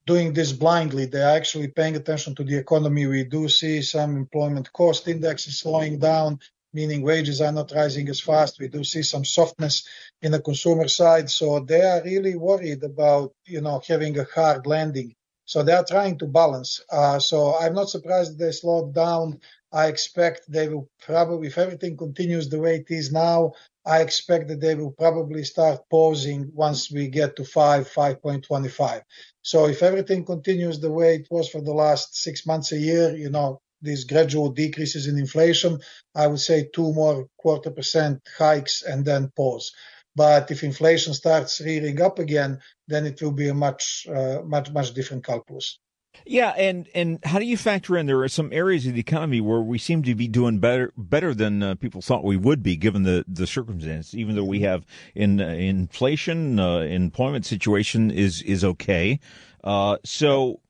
doing 0.06 0.32
this 0.32 0.52
blindly. 0.52 1.06
They're 1.06 1.36
actually 1.36 1.68
paying 1.68 1.96
attention 1.96 2.34
to 2.36 2.44
the 2.44 2.56
economy. 2.56 3.06
We 3.06 3.24
do 3.24 3.48
see 3.48 3.82
some 3.82 4.16
employment 4.16 4.72
cost 4.72 5.08
indexes 5.08 5.58
slowing 5.58 5.98
down, 5.98 6.40
meaning 6.72 7.02
wages 7.02 7.40
are 7.40 7.52
not 7.52 7.72
rising 7.72 8.08
as 8.08 8.20
fast. 8.20 8.58
We 8.58 8.68
do 8.68 8.84
see 8.84 9.02
some 9.02 9.24
softness 9.24 9.86
in 10.20 10.32
the 10.32 10.40
consumer 10.40 10.88
side. 10.88 11.30
So 11.30 11.60
they 11.60 11.82
are 11.82 12.02
really 12.02 12.36
worried 12.36 12.82
about, 12.82 13.32
you 13.46 13.60
know, 13.60 13.80
having 13.86 14.18
a 14.18 14.24
hard 14.24 14.66
landing. 14.66 15.14
So 15.44 15.62
they 15.62 15.72
are 15.72 15.84
trying 15.84 16.18
to 16.18 16.26
balance. 16.26 16.80
Uh, 16.90 17.18
so 17.18 17.56
I'm 17.58 17.74
not 17.74 17.90
surprised 17.90 18.38
they 18.38 18.52
slowed 18.52 18.94
down. 18.94 19.40
I 19.72 19.88
expect 19.88 20.42
they 20.48 20.68
will 20.68 20.88
probably, 21.00 21.48
if 21.48 21.58
everything 21.58 21.96
continues 21.96 22.48
the 22.48 22.60
way 22.60 22.76
it 22.76 22.90
is 22.90 23.12
now, 23.12 23.52
I 23.84 24.00
expect 24.02 24.48
that 24.48 24.60
they 24.60 24.74
will 24.74 24.92
probably 24.92 25.44
start 25.44 25.80
pausing 25.90 26.50
once 26.54 26.90
we 26.90 27.08
get 27.08 27.36
to 27.36 27.44
5, 27.44 27.88
5.25. 27.90 29.02
So 29.42 29.66
if 29.66 29.82
everything 29.82 30.24
continues 30.24 30.80
the 30.80 30.92
way 30.92 31.16
it 31.16 31.26
was 31.30 31.48
for 31.48 31.60
the 31.60 31.72
last 31.74 32.16
six 32.16 32.46
months, 32.46 32.72
a 32.72 32.78
year, 32.78 33.16
you 33.16 33.30
know, 33.30 33.60
these 33.82 34.04
gradual 34.04 34.50
decreases 34.50 35.08
in 35.08 35.18
inflation, 35.18 35.80
I 36.14 36.28
would 36.28 36.40
say 36.40 36.68
two 36.72 36.92
more 36.92 37.26
quarter 37.38 37.70
percent 37.72 38.20
hikes 38.38 38.82
and 38.82 39.04
then 39.04 39.32
pause. 39.36 39.72
But 40.14 40.50
if 40.50 40.62
inflation 40.62 41.14
starts 41.14 41.60
rearing 41.60 42.00
up 42.00 42.18
again, 42.18 42.60
then 42.88 43.06
it 43.06 43.20
will 43.22 43.32
be 43.32 43.48
a 43.48 43.54
much, 43.54 44.06
uh, 44.08 44.42
much, 44.44 44.70
much 44.70 44.92
different 44.92 45.24
calculus. 45.24 45.78
Yeah, 46.26 46.50
and 46.50 46.88
and 46.94 47.18
how 47.24 47.38
do 47.38 47.46
you 47.46 47.56
factor 47.56 47.96
in 47.96 48.06
there 48.06 48.20
are 48.20 48.28
some 48.28 48.52
areas 48.52 48.86
of 48.86 48.94
the 48.94 49.00
economy 49.00 49.40
where 49.40 49.60
we 49.60 49.78
seem 49.78 50.02
to 50.02 50.14
be 50.14 50.28
doing 50.28 50.58
better 50.58 50.92
better 50.96 51.34
than 51.34 51.62
uh, 51.62 51.74
people 51.74 52.02
thought 52.02 52.22
we 52.22 52.36
would 52.36 52.62
be 52.62 52.76
given 52.76 53.02
the 53.02 53.24
the 53.26 53.46
circumstances 53.46 54.14
even 54.14 54.36
though 54.36 54.44
we 54.44 54.60
have 54.60 54.84
in 55.14 55.40
uh, 55.40 55.46
inflation 55.46 56.60
uh, 56.60 56.80
employment 56.80 57.46
situation 57.46 58.10
is 58.10 58.42
is 58.42 58.62
okay. 58.62 59.20
Uh, 59.64 59.96
so 60.04 60.60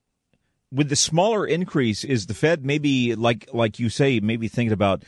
with 0.70 0.88
the 0.88 0.96
smaller 0.96 1.46
increase 1.46 2.04
is 2.04 2.26
the 2.26 2.34
Fed 2.34 2.64
maybe 2.64 3.14
like 3.14 3.48
like 3.52 3.78
you 3.78 3.88
say 3.88 4.20
maybe 4.20 4.48
thinking 4.48 4.72
about 4.72 5.02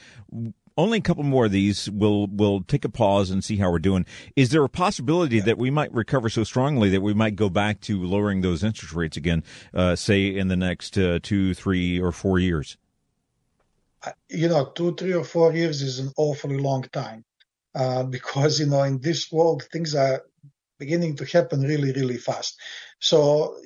only 0.77 0.99
a 0.99 1.01
couple 1.01 1.23
more 1.23 1.47
of 1.47 1.53
these. 1.53 1.91
We'll 1.91 2.27
we'll 2.27 2.63
take 2.63 2.85
a 2.85 2.89
pause 2.89 3.31
and 3.31 3.45
see 3.45 3.57
how 3.57 3.71
we're 3.71 3.79
doing. 3.79 4.07
Is 4.37 4.51
there 4.51 4.65
a 4.65 4.69
possibility 4.69 5.37
yeah. 5.37 5.45
that 5.45 5.59
we 5.59 5.71
might 5.71 5.93
recover 5.93 6.29
so 6.29 6.45
strongly 6.45 6.91
that 6.91 7.03
we 7.03 7.15
might 7.15 7.37
go 7.37 7.49
back 7.49 7.81
to 7.83 8.03
lowering 8.03 8.41
those 8.41 8.65
interest 8.65 8.95
rates 8.95 9.17
again, 9.17 9.45
uh, 9.73 9.97
say 9.97 10.27
in 10.27 10.49
the 10.49 10.57
next 10.57 10.99
uh, 10.99 11.19
two, 11.23 11.55
three, 11.55 12.01
or 12.01 12.13
four 12.13 12.39
years? 12.39 12.77
You 14.29 14.49
know, 14.49 14.67
two, 14.67 14.95
three, 14.95 15.15
or 15.15 15.25
four 15.25 15.55
years 15.55 15.81
is 15.81 15.99
an 15.99 16.13
awfully 16.17 16.59
long 16.59 16.83
time 16.93 17.25
uh, 17.75 18.03
because 18.03 18.61
you 18.61 18.67
know 18.67 18.83
in 18.83 19.01
this 19.01 19.31
world 19.33 19.65
things 19.73 19.95
are 19.95 20.23
beginning 20.79 21.17
to 21.17 21.25
happen 21.25 21.63
really, 21.63 21.93
really 21.93 22.19
fast. 22.19 22.59
So 23.01 23.57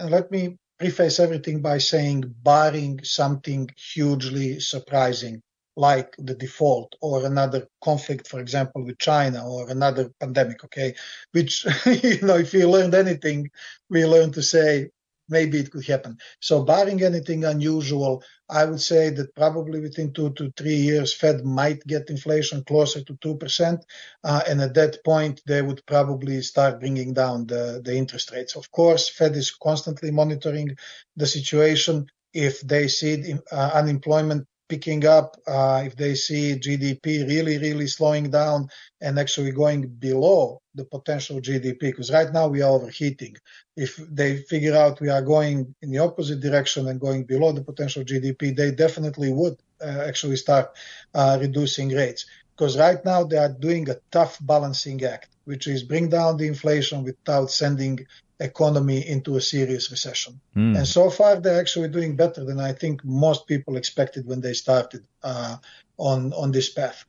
let 0.00 0.30
me 0.30 0.56
preface 0.78 1.20
everything 1.20 1.60
by 1.60 1.78
saying, 1.78 2.34
barring 2.42 3.00
something 3.02 3.68
hugely 3.76 4.60
surprising, 4.60 5.42
like 5.78 6.16
the 6.18 6.34
default 6.34 6.96
or 7.00 7.24
another 7.24 7.68
conflict, 7.82 8.26
for 8.26 8.40
example, 8.40 8.84
with 8.84 8.98
China 8.98 9.48
or 9.48 9.70
another 9.70 10.10
pandemic, 10.18 10.64
okay? 10.64 10.94
Which, 11.30 11.64
you 11.86 12.20
know, 12.22 12.36
if 12.36 12.52
we 12.52 12.64
learned 12.64 12.94
anything, 12.94 13.50
we 13.88 14.04
learned 14.04 14.34
to 14.34 14.42
say 14.42 14.90
maybe 15.28 15.58
it 15.58 15.70
could 15.70 15.86
happen. 15.86 16.18
So 16.40 16.64
barring 16.64 17.02
anything 17.02 17.44
unusual, 17.44 18.24
I 18.48 18.64
would 18.64 18.80
say 18.80 19.10
that 19.10 19.34
probably 19.36 19.78
within 19.78 20.12
two 20.12 20.30
to 20.32 20.52
three 20.56 20.74
years, 20.74 21.14
Fed 21.14 21.44
might 21.44 21.86
get 21.86 22.10
inflation 22.10 22.64
closer 22.64 23.04
to 23.04 23.14
2%. 23.14 23.82
Uh, 24.24 24.40
and 24.48 24.60
at 24.60 24.74
that 24.74 25.04
point, 25.04 25.42
they 25.46 25.62
would 25.62 25.84
probably 25.86 26.42
start 26.42 26.80
bringing 26.80 27.12
down 27.12 27.46
the, 27.46 27.80
the 27.84 27.94
interest 27.94 28.32
rates. 28.32 28.56
Of 28.56 28.70
course, 28.72 29.08
Fed 29.08 29.36
is 29.36 29.52
constantly 29.52 30.10
monitoring 30.10 30.76
the 31.14 31.26
situation. 31.26 32.06
If 32.32 32.62
they 32.62 32.88
see 32.88 33.34
uh, 33.52 33.70
unemployment 33.74 34.46
picking 34.68 35.06
up, 35.06 35.36
uh, 35.46 35.82
if 35.84 35.96
they 35.96 36.14
see 36.14 36.54
GDP 36.54 37.26
really, 37.26 37.58
really 37.58 37.86
slowing 37.86 38.30
down 38.30 38.68
and 39.00 39.18
actually 39.18 39.52
going 39.52 39.86
below 39.86 40.60
the 40.74 40.84
potential 40.84 41.40
GDP, 41.40 41.80
because 41.80 42.12
right 42.12 42.32
now 42.32 42.48
we 42.48 42.62
are 42.62 42.70
overheating. 42.70 43.36
If 43.76 43.96
they 43.96 44.38
figure 44.38 44.76
out 44.76 45.00
we 45.00 45.08
are 45.08 45.22
going 45.22 45.74
in 45.82 45.90
the 45.90 45.98
opposite 45.98 46.40
direction 46.40 46.88
and 46.88 47.00
going 47.00 47.24
below 47.24 47.52
the 47.52 47.64
potential 47.64 48.04
GDP, 48.04 48.54
they 48.54 48.70
definitely 48.70 49.32
would 49.32 49.56
uh, 49.80 50.04
actually 50.06 50.36
start 50.36 50.76
uh, 51.14 51.38
reducing 51.40 51.88
rates. 51.90 52.26
Because 52.58 52.76
right 52.76 53.02
now 53.04 53.22
they 53.22 53.36
are 53.36 53.48
doing 53.48 53.88
a 53.88 53.96
tough 54.10 54.38
balancing 54.40 55.04
act, 55.04 55.28
which 55.44 55.68
is 55.68 55.84
bring 55.84 56.08
down 56.08 56.38
the 56.38 56.48
inflation 56.48 57.04
without 57.04 57.52
sending 57.52 58.04
economy 58.40 59.06
into 59.06 59.36
a 59.36 59.40
serious 59.40 59.90
recession. 59.90 60.40
Mm. 60.56 60.78
And 60.78 60.86
so 60.86 61.08
far, 61.08 61.36
they're 61.36 61.60
actually 61.60 61.88
doing 61.88 62.16
better 62.16 62.44
than 62.44 62.58
I 62.58 62.72
think 62.72 63.04
most 63.04 63.46
people 63.46 63.76
expected 63.76 64.26
when 64.26 64.40
they 64.40 64.54
started 64.54 65.04
uh, 65.22 65.56
on 65.98 66.32
on 66.32 66.50
this 66.50 66.68
path. 66.68 67.04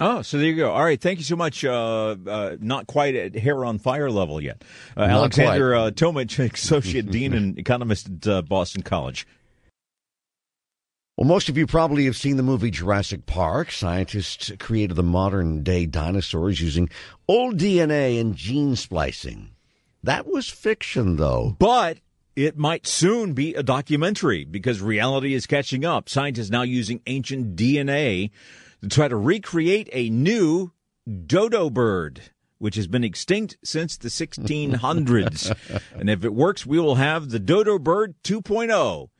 Oh, 0.00 0.22
so 0.22 0.38
there 0.38 0.46
you 0.46 0.56
go. 0.56 0.72
All 0.72 0.82
right, 0.82 1.00
thank 1.00 1.18
you 1.18 1.24
so 1.24 1.36
much. 1.36 1.64
Uh, 1.64 2.16
uh, 2.26 2.56
not 2.60 2.88
quite 2.88 3.14
at 3.14 3.36
hair 3.36 3.64
on 3.64 3.78
fire 3.78 4.10
level 4.10 4.40
yet. 4.40 4.64
Uh, 4.96 5.06
Aleksandar 5.06 5.86
uh, 5.86 5.90
Tomic, 5.92 6.52
associate 6.54 7.10
dean 7.10 7.32
and 7.32 7.58
economist 7.58 8.08
at 8.08 8.26
uh, 8.26 8.42
Boston 8.42 8.82
College. 8.82 9.26
Well, 11.16 11.28
most 11.28 11.48
of 11.48 11.56
you 11.56 11.68
probably 11.68 12.06
have 12.06 12.16
seen 12.16 12.36
the 12.36 12.42
movie 12.42 12.72
Jurassic 12.72 13.24
Park. 13.24 13.70
Scientists 13.70 14.50
created 14.58 14.96
the 14.96 15.04
modern 15.04 15.62
day 15.62 15.86
dinosaurs 15.86 16.60
using 16.60 16.90
old 17.28 17.56
DNA 17.56 18.20
and 18.20 18.34
gene 18.34 18.74
splicing. 18.74 19.50
That 20.02 20.26
was 20.26 20.48
fiction, 20.48 21.14
though. 21.16 21.54
But 21.60 21.98
it 22.34 22.58
might 22.58 22.84
soon 22.84 23.32
be 23.32 23.54
a 23.54 23.62
documentary 23.62 24.44
because 24.44 24.82
reality 24.82 25.34
is 25.34 25.46
catching 25.46 25.84
up. 25.84 26.08
Scientists 26.08 26.50
now 26.50 26.62
using 26.62 27.00
ancient 27.06 27.54
DNA 27.54 28.30
to 28.82 28.88
try 28.88 29.06
to 29.06 29.16
recreate 29.16 29.88
a 29.92 30.10
new 30.10 30.72
dodo 31.26 31.70
bird, 31.70 32.22
which 32.58 32.74
has 32.74 32.88
been 32.88 33.04
extinct 33.04 33.56
since 33.62 33.96
the 33.96 34.08
1600s. 34.08 35.80
and 35.94 36.10
if 36.10 36.24
it 36.24 36.34
works, 36.34 36.66
we 36.66 36.80
will 36.80 36.96
have 36.96 37.30
the 37.30 37.38
dodo 37.38 37.78
bird 37.78 38.16
2.0 38.24 39.10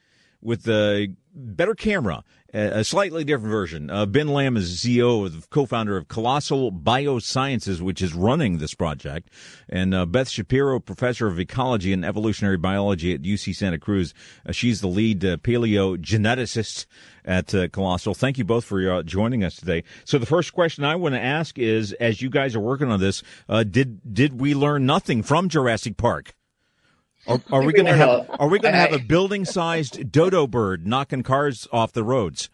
with 0.42 0.68
a 0.68 1.14
better 1.34 1.74
camera 1.74 2.24
a 2.54 2.84
slightly 2.84 3.24
different 3.24 3.50
version. 3.50 3.90
Uh, 3.90 4.06
ben 4.06 4.28
Lamm 4.28 4.56
is 4.56 4.78
CEO, 4.78 5.28
the 5.28 5.44
co-founder 5.48 5.96
of 5.96 6.06
Colossal 6.06 6.70
Biosciences, 6.70 7.80
which 7.80 8.00
is 8.00 8.14
running 8.14 8.58
this 8.58 8.74
project, 8.74 9.28
and 9.68 9.92
uh, 9.92 10.06
Beth 10.06 10.28
Shapiro, 10.28 10.78
professor 10.78 11.26
of 11.26 11.40
ecology 11.40 11.92
and 11.92 12.04
evolutionary 12.04 12.56
biology 12.56 13.12
at 13.12 13.22
UC 13.22 13.56
Santa 13.56 13.78
Cruz. 13.78 14.14
Uh, 14.46 14.52
she's 14.52 14.80
the 14.80 14.86
lead 14.86 15.24
uh, 15.24 15.36
paleogeneticist 15.38 16.86
at 17.24 17.52
uh, 17.54 17.66
Colossal. 17.68 18.14
Thank 18.14 18.38
you 18.38 18.44
both 18.44 18.64
for 18.64 18.88
uh, 18.88 19.02
joining 19.02 19.42
us 19.42 19.56
today. 19.56 19.82
So 20.04 20.18
the 20.18 20.26
first 20.26 20.52
question 20.52 20.84
I 20.84 20.94
want 20.94 21.16
to 21.16 21.20
ask 21.20 21.58
is, 21.58 21.92
as 21.94 22.22
you 22.22 22.30
guys 22.30 22.54
are 22.54 22.60
working 22.60 22.90
on 22.90 23.00
this, 23.00 23.22
did 23.70 24.00
did 24.14 24.40
we 24.40 24.54
learn 24.54 24.86
nothing 24.86 25.24
from 25.24 25.48
Jurassic 25.48 25.96
Park? 25.96 26.36
Are, 27.26 27.40
are 27.50 27.62
we 27.62 27.72
going 27.72 27.86
to 27.86 27.94
have 27.94 28.30
Are 28.38 28.48
we 28.48 28.58
going 28.58 28.74
to 28.74 28.80
have 28.80 28.92
a 28.92 28.98
building-sized 29.06 30.12
dodo 30.12 30.46
bird 30.46 30.86
knocking 30.86 31.22
cars 31.22 31.66
off 31.72 31.92
the 31.92 32.04
roads? 32.04 32.50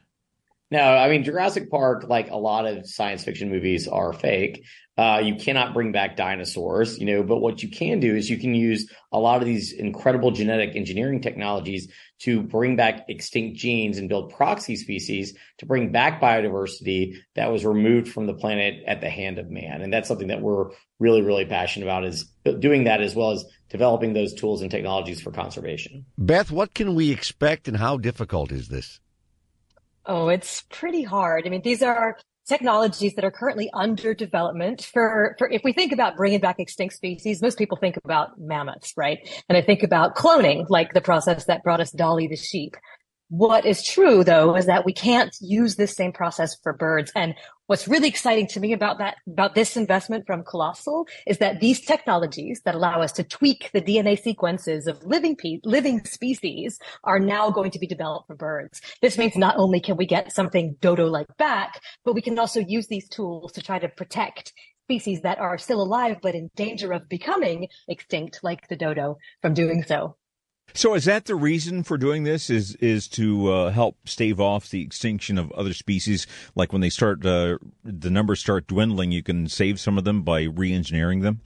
No, 0.71 0.81
I 0.81 1.09
mean 1.09 1.25
Jurassic 1.25 1.71
Park, 1.71 2.05
like 2.09 2.31
a 2.31 2.37
lot 2.37 2.67
of 2.67 2.89
science 2.89 3.25
fiction 3.25 3.51
movies, 3.51 3.89
are 3.89 4.13
fake. 4.13 4.65
Uh, 5.01 5.19
you 5.19 5.35
cannot 5.35 5.73
bring 5.73 5.93
back 5.93 6.15
dinosaurs, 6.15 6.99
you 6.99 7.07
know. 7.07 7.23
But 7.23 7.39
what 7.39 7.63
you 7.63 7.71
can 7.71 8.01
do 8.01 8.15
is 8.15 8.29
you 8.29 8.37
can 8.37 8.55
use 8.55 8.87
a 9.11 9.19
lot 9.19 9.41
of 9.41 9.47
these 9.47 9.73
incredible 9.73 10.31
genetic 10.31 10.77
engineering 10.77 11.23
technologies 11.23 11.91
to 12.19 12.43
bring 12.43 12.77
back 12.77 13.07
extinct 13.09 13.57
genes 13.57 13.97
and 13.97 14.11
build 14.11 14.31
proxy 14.35 14.77
species 14.77 15.35
to 15.57 15.65
bring 15.65 15.91
back 15.91 16.21
biodiversity 16.21 17.15
that 17.35 17.51
was 17.51 17.65
removed 17.65 18.09
from 18.09 18.27
the 18.27 18.35
planet 18.35 18.85
at 18.87 19.01
the 19.01 19.09
hand 19.09 19.39
of 19.39 19.49
man. 19.49 19.81
And 19.81 19.91
that's 19.91 20.07
something 20.07 20.29
that 20.29 20.43
we're 20.43 20.67
really, 20.99 21.23
really 21.23 21.47
passionate 21.47 21.87
about 21.87 22.05
is 22.05 22.27
doing 22.59 22.85
that 22.85 23.01
as 23.01 23.15
well 23.15 23.31
as 23.31 23.47
developing 23.71 24.13
those 24.13 24.35
tools 24.35 24.61
and 24.61 24.71
technologies 24.71 25.23
for 25.23 25.31
conservation. 25.31 26.05
Beth, 26.19 26.51
what 26.51 26.75
can 26.75 26.95
we 26.95 27.11
expect 27.11 27.69
and 27.69 27.79
how 27.79 27.97
difficult 27.97 28.53
is 28.53 28.69
this? 28.69 29.01
Oh, 30.05 30.29
it's 30.29 30.63
pretty 30.69 31.05
hard. 31.05 31.47
I 31.47 31.49
mean, 31.49 31.63
these 31.63 31.83
are 31.83 32.19
technologies 32.49 33.15
that 33.15 33.25
are 33.25 33.31
currently 33.31 33.71
under 33.73 34.15
development 34.15 34.83
for, 34.85 35.37
for 35.39 35.49
if 35.51 35.63
we 35.65 35.73
think 35.73 35.93
about 35.93 36.17
bringing 36.17 36.41
back 36.41 36.59
extinct 36.59 36.95
species, 36.95 37.43
most 37.43 37.59
people 37.59 37.77
think 37.77 37.97
about 38.05 38.39
mammoths, 38.39 38.93
right? 38.97 39.19
And 39.49 39.57
I 39.57 39.63
think 39.63 39.83
about 39.83 40.17
cloning, 40.17 40.67
like 40.69 40.93
the 40.93 41.01
process 41.01 41.45
that 41.47 41.63
brought 41.63 41.81
us 41.81 41.91
Dolly 41.91 42.27
the 42.27 42.37
sheep. 42.37 42.77
What 43.29 43.65
is 43.65 43.85
true 43.85 44.25
though 44.25 44.57
is 44.57 44.67
that 44.67 44.85
we 44.85 44.93
can't 44.93 45.35
use 45.41 45.77
this 45.77 45.95
same 45.95 46.13
process 46.13 46.57
for 46.63 46.73
birds. 46.73 47.13
And 47.15 47.35
What's 47.71 47.87
really 47.87 48.09
exciting 48.09 48.49
to 48.49 48.59
me 48.59 48.73
about 48.73 48.99
that, 48.99 49.19
about 49.29 49.55
this 49.55 49.77
investment 49.77 50.27
from 50.27 50.43
Colossal 50.43 51.07
is 51.25 51.39
that 51.39 51.61
these 51.61 51.81
technologies 51.81 52.63
that 52.65 52.75
allow 52.75 53.01
us 53.01 53.13
to 53.13 53.23
tweak 53.23 53.71
the 53.73 53.81
DNA 53.81 54.21
sequences 54.21 54.89
of 54.89 55.01
living, 55.05 55.37
pe- 55.37 55.61
living 55.63 56.05
species 56.05 56.81
are 57.05 57.21
now 57.21 57.49
going 57.49 57.71
to 57.71 57.79
be 57.79 57.87
developed 57.87 58.27
for 58.27 58.35
birds. 58.35 58.81
This 59.03 59.17
means 59.17 59.37
not 59.37 59.57
only 59.57 59.79
can 59.79 59.97
we 59.97 60.05
get 60.05 60.33
something 60.33 60.79
dodo-like 60.81 61.29
back, 61.37 61.81
but 62.05 62.15
we 62.15 62.23
can 62.23 62.37
also 62.41 62.59
use 62.59 62.89
these 62.89 63.09
tools 63.09 63.53
to 63.53 63.63
try 63.63 63.79
to 63.79 63.89
protect 63.89 64.53
species 64.87 65.21
that 65.21 65.39
are 65.39 65.57
still 65.57 65.81
alive 65.81 66.17
but 66.21 66.35
in 66.35 66.51
danger 66.57 66.93
of 66.93 67.09
becoming 67.09 67.69
extinct, 67.87 68.41
like 68.43 68.67
the 68.67 68.75
dodo, 68.75 69.17
from 69.43 69.55
doing 69.55 69.85
so. 69.85 70.17
So 70.75 70.95
is 70.95 71.05
that 71.05 71.27
the 71.27 71.35
reason 71.35 71.83
for 71.83 71.99
doing 71.99 72.25
this? 72.25 72.51
Is 72.51 72.75
is 72.77 73.09
to 73.09 73.53
uh, 73.53 73.71
help 73.71 73.97
stave 74.09 74.41
off 74.41 74.71
the 74.71 74.83
extinction 74.83 75.39
of 75.39 75.51
other 75.53 75.75
species? 75.75 76.27
Like 76.55 76.73
when 76.73 76.81
they 76.81 76.91
start, 76.91 77.25
uh, 77.25 77.59
the 77.85 78.11
numbers 78.11 78.41
start 78.41 78.67
dwindling, 78.67 79.13
you 79.13 79.23
can 79.23 79.49
save 79.49 79.81
some 79.81 79.99
of 79.99 80.05
them 80.05 80.23
by 80.23 80.43
re-engineering 80.43 81.21
them. 81.21 81.41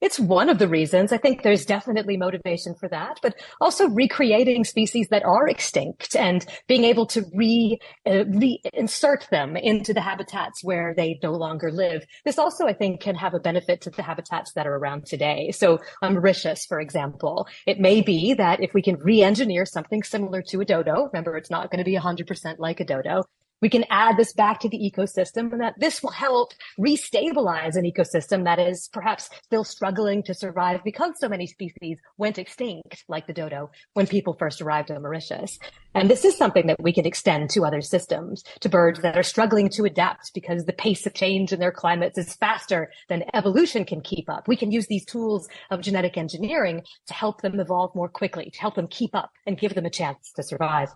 It's 0.00 0.18
one 0.18 0.48
of 0.48 0.58
the 0.58 0.68
reasons. 0.68 1.12
I 1.12 1.18
think 1.18 1.42
there's 1.42 1.64
definitely 1.64 2.16
motivation 2.16 2.74
for 2.74 2.88
that, 2.88 3.18
but 3.22 3.34
also 3.60 3.88
recreating 3.88 4.64
species 4.64 5.08
that 5.08 5.24
are 5.24 5.48
extinct 5.48 6.14
and 6.16 6.44
being 6.66 6.84
able 6.84 7.06
to 7.06 7.24
re, 7.34 7.78
uh, 8.06 8.24
reinsert 8.24 9.28
them 9.30 9.56
into 9.56 9.94
the 9.94 10.00
habitats 10.00 10.62
where 10.62 10.94
they 10.96 11.18
no 11.22 11.32
longer 11.32 11.70
live. 11.70 12.04
This 12.24 12.38
also, 12.38 12.66
I 12.66 12.72
think, 12.72 13.00
can 13.00 13.14
have 13.14 13.34
a 13.34 13.40
benefit 13.40 13.80
to 13.82 13.90
the 13.90 14.02
habitats 14.02 14.52
that 14.52 14.66
are 14.66 14.76
around 14.76 15.06
today. 15.06 15.50
So 15.52 15.80
on 16.02 16.14
Mauritius, 16.14 16.66
for 16.66 16.80
example, 16.80 17.46
it 17.66 17.80
may 17.80 18.00
be 18.00 18.34
that 18.34 18.62
if 18.62 18.74
we 18.74 18.82
can 18.82 18.96
re-engineer 18.96 19.66
something 19.66 20.02
similar 20.02 20.42
to 20.42 20.60
a 20.60 20.64
dodo, 20.64 21.08
remember, 21.12 21.36
it's 21.36 21.50
not 21.50 21.70
going 21.70 21.78
to 21.78 21.84
be 21.84 21.96
100% 21.96 22.58
like 22.58 22.80
a 22.80 22.84
dodo, 22.84 23.24
we 23.64 23.70
can 23.70 23.86
add 23.88 24.18
this 24.18 24.34
back 24.34 24.60
to 24.60 24.68
the 24.68 24.76
ecosystem 24.76 25.50
and 25.50 25.62
that 25.62 25.72
this 25.80 26.02
will 26.02 26.10
help 26.10 26.52
restabilize 26.78 27.76
an 27.76 27.90
ecosystem 27.90 28.44
that 28.44 28.58
is 28.58 28.90
perhaps 28.92 29.30
still 29.42 29.64
struggling 29.64 30.22
to 30.22 30.34
survive 30.34 30.84
because 30.84 31.14
so 31.18 31.30
many 31.30 31.46
species 31.46 31.96
went 32.18 32.36
extinct, 32.36 33.04
like 33.08 33.26
the 33.26 33.32
dodo, 33.32 33.70
when 33.94 34.06
people 34.06 34.36
first 34.38 34.60
arrived 34.60 34.90
on 34.90 35.00
Mauritius. 35.00 35.58
And 35.94 36.10
this 36.10 36.26
is 36.26 36.36
something 36.36 36.66
that 36.66 36.82
we 36.82 36.92
can 36.92 37.06
extend 37.06 37.48
to 37.50 37.64
other 37.64 37.80
systems, 37.80 38.42
to 38.60 38.68
birds 38.68 39.00
that 39.00 39.16
are 39.16 39.22
struggling 39.22 39.70
to 39.70 39.86
adapt 39.86 40.34
because 40.34 40.66
the 40.66 40.74
pace 40.74 41.06
of 41.06 41.14
change 41.14 41.50
in 41.50 41.58
their 41.58 41.72
climates 41.72 42.18
is 42.18 42.36
faster 42.36 42.90
than 43.08 43.24
evolution 43.32 43.86
can 43.86 44.02
keep 44.02 44.28
up. 44.28 44.46
We 44.46 44.58
can 44.58 44.72
use 44.72 44.88
these 44.88 45.06
tools 45.06 45.48
of 45.70 45.80
genetic 45.80 46.18
engineering 46.18 46.82
to 47.06 47.14
help 47.14 47.40
them 47.40 47.58
evolve 47.58 47.94
more 47.94 48.10
quickly, 48.10 48.50
to 48.50 48.60
help 48.60 48.74
them 48.74 48.88
keep 48.88 49.14
up 49.14 49.30
and 49.46 49.56
give 49.56 49.74
them 49.74 49.86
a 49.86 49.90
chance 49.90 50.32
to 50.36 50.42
survive. 50.42 50.90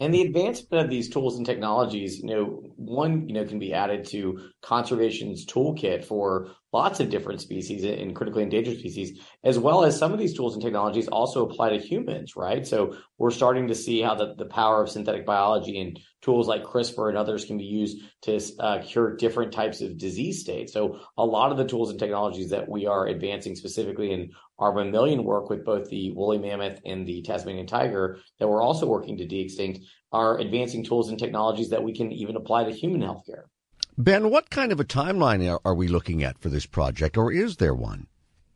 And 0.00 0.14
the 0.14 0.22
advancement 0.22 0.82
of 0.84 0.90
these 0.90 1.10
tools 1.10 1.36
and 1.36 1.44
technologies, 1.44 2.20
you 2.20 2.30
know, 2.30 2.62
one, 2.76 3.28
you 3.28 3.34
know, 3.34 3.44
can 3.44 3.58
be 3.58 3.74
added 3.74 4.06
to 4.06 4.38
conservation's 4.62 5.44
toolkit 5.44 6.04
for 6.04 6.50
lots 6.72 7.00
of 7.00 7.10
different 7.10 7.40
species 7.40 7.84
and 7.84 8.14
critically 8.14 8.42
endangered 8.42 8.78
species, 8.78 9.20
as 9.42 9.58
well 9.58 9.84
as 9.84 9.98
some 9.98 10.12
of 10.12 10.18
these 10.18 10.34
tools 10.36 10.54
and 10.54 10.62
technologies 10.62 11.08
also 11.08 11.44
apply 11.44 11.70
to 11.70 11.78
humans, 11.78 12.36
right? 12.36 12.66
So 12.66 12.96
we're 13.18 13.30
starting 13.30 13.68
to 13.68 13.74
see 13.74 14.00
how 14.00 14.14
the, 14.14 14.34
the 14.36 14.46
power 14.46 14.82
of 14.82 14.88
synthetic 14.88 15.26
biology 15.26 15.80
and 15.80 15.98
tools 16.22 16.46
like 16.46 16.62
CRISPR 16.62 17.08
and 17.08 17.18
others 17.18 17.44
can 17.44 17.58
be 17.58 17.64
used 17.64 17.98
to 18.22 18.40
uh, 18.60 18.82
cure 18.82 19.16
different 19.16 19.52
types 19.52 19.80
of 19.80 19.98
disease 19.98 20.40
states. 20.40 20.72
So 20.72 21.00
a 21.16 21.24
lot 21.24 21.50
of 21.50 21.58
the 21.58 21.64
tools 21.64 21.90
and 21.90 21.98
technologies 21.98 22.50
that 22.50 22.68
we 22.68 22.86
are 22.86 23.06
advancing 23.06 23.56
specifically 23.56 24.12
in 24.12 24.30
our 24.58 24.72
mammalian 24.72 25.24
work 25.24 25.50
with 25.50 25.64
both 25.64 25.88
the 25.88 26.12
woolly 26.12 26.38
mammoth 26.38 26.80
and 26.84 27.06
the 27.06 27.22
Tasmanian 27.22 27.66
tiger 27.66 28.18
that 28.38 28.46
we're 28.46 28.62
also 28.62 28.86
working 28.86 29.16
to 29.16 29.26
de-extinct 29.26 29.80
are 30.12 30.38
advancing 30.38 30.84
tools 30.84 31.08
and 31.08 31.18
technologies 31.18 31.70
that 31.70 31.82
we 31.82 31.94
can 31.94 32.12
even 32.12 32.36
apply 32.36 32.64
to 32.64 32.72
human 32.72 33.00
healthcare. 33.00 33.44
Ben, 33.98 34.30
what 34.30 34.50
kind 34.50 34.72
of 34.72 34.80
a 34.80 34.84
timeline 34.84 35.58
are, 35.64 35.74
we 35.74 35.88
looking 35.88 36.22
at 36.22 36.38
for 36.38 36.48
this 36.48 36.66
project, 36.66 37.16
or 37.16 37.32
is 37.32 37.56
there 37.56 37.74
one? 37.74 38.06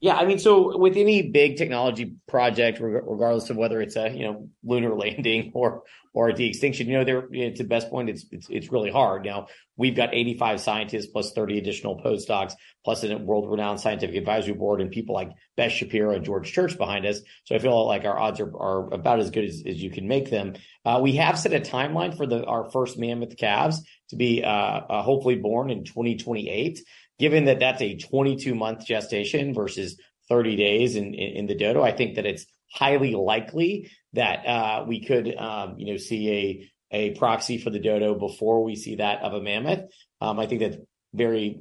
Yeah, 0.00 0.16
I 0.16 0.26
mean, 0.26 0.38
so 0.38 0.76
with 0.76 0.96
any 0.96 1.22
big 1.30 1.56
technology 1.56 2.16
project, 2.28 2.78
regardless 2.80 3.48
of 3.48 3.56
whether 3.56 3.80
it's 3.80 3.96
a 3.96 4.10
you 4.10 4.24
know 4.24 4.48
lunar 4.62 4.94
landing 4.98 5.52
or 5.54 5.84
or 6.12 6.30
de-extinction, 6.30 6.88
you 6.88 6.98
know, 6.98 7.04
there 7.04 7.26
it's 7.32 7.58
the 7.58 7.64
best 7.64 7.88
point. 7.88 8.10
It's 8.10 8.26
it's 8.30 8.46
it's 8.50 8.70
really 8.70 8.90
hard. 8.90 9.24
Now 9.24 9.46
we've 9.76 9.96
got 9.96 10.14
85 10.14 10.60
scientists 10.60 11.06
plus 11.06 11.32
30 11.32 11.58
additional 11.58 12.00
postdocs, 12.00 12.52
plus 12.84 13.02
a 13.02 13.16
world-renowned 13.16 13.80
scientific 13.80 14.14
advisory 14.16 14.54
board, 14.54 14.80
and 14.80 14.90
people 14.90 15.14
like 15.14 15.30
Beth 15.56 15.72
Shapiro 15.72 16.14
and 16.14 16.24
George 16.24 16.52
Church 16.52 16.76
behind 16.76 17.06
us. 17.06 17.20
So 17.44 17.54
I 17.54 17.58
feel 17.58 17.86
like 17.86 18.04
our 18.04 18.18
odds 18.18 18.40
are, 18.40 18.56
are 18.56 18.92
about 18.92 19.20
as 19.20 19.30
good 19.30 19.44
as, 19.44 19.62
as 19.66 19.82
you 19.82 19.90
can 19.90 20.06
make 20.06 20.30
them. 20.30 20.54
Uh, 20.84 21.00
we 21.02 21.16
have 21.16 21.38
set 21.38 21.54
a 21.54 21.60
timeline 21.60 22.16
for 22.16 22.26
the 22.26 22.44
our 22.44 22.70
first 22.70 22.98
mammoth 22.98 23.36
calves 23.38 23.82
to 24.14 24.18
be 24.18 24.42
uh, 24.42 24.48
uh, 24.48 25.02
hopefully 25.02 25.36
born 25.36 25.70
in 25.70 25.84
2028 25.84 26.80
given 27.18 27.44
that 27.44 27.60
that's 27.60 27.82
a 27.82 27.96
22 27.96 28.54
month 28.54 28.86
gestation 28.86 29.54
versus 29.54 29.96
30 30.28 30.56
days 30.56 30.96
in, 30.96 31.46
the 31.46 31.54
dodo, 31.54 31.82
I 31.82 31.92
think 31.92 32.16
that 32.16 32.26
it's 32.26 32.46
highly 32.72 33.14
likely 33.14 33.90
that 34.14 34.46
uh, 34.46 34.84
we 34.86 35.04
could, 35.04 35.34
um, 35.36 35.76
you 35.78 35.92
know, 35.92 35.96
see 35.98 36.30
a 36.30 36.70
a 36.90 37.10
proxy 37.16 37.58
for 37.58 37.70
the 37.70 37.80
dodo 37.80 38.14
before 38.14 38.62
we 38.62 38.76
see 38.76 38.96
that 38.96 39.20
of 39.22 39.34
a 39.34 39.40
mammoth. 39.40 39.90
Um, 40.20 40.38
I 40.38 40.46
think 40.46 40.60
that's 40.60 40.76
very 41.12 41.60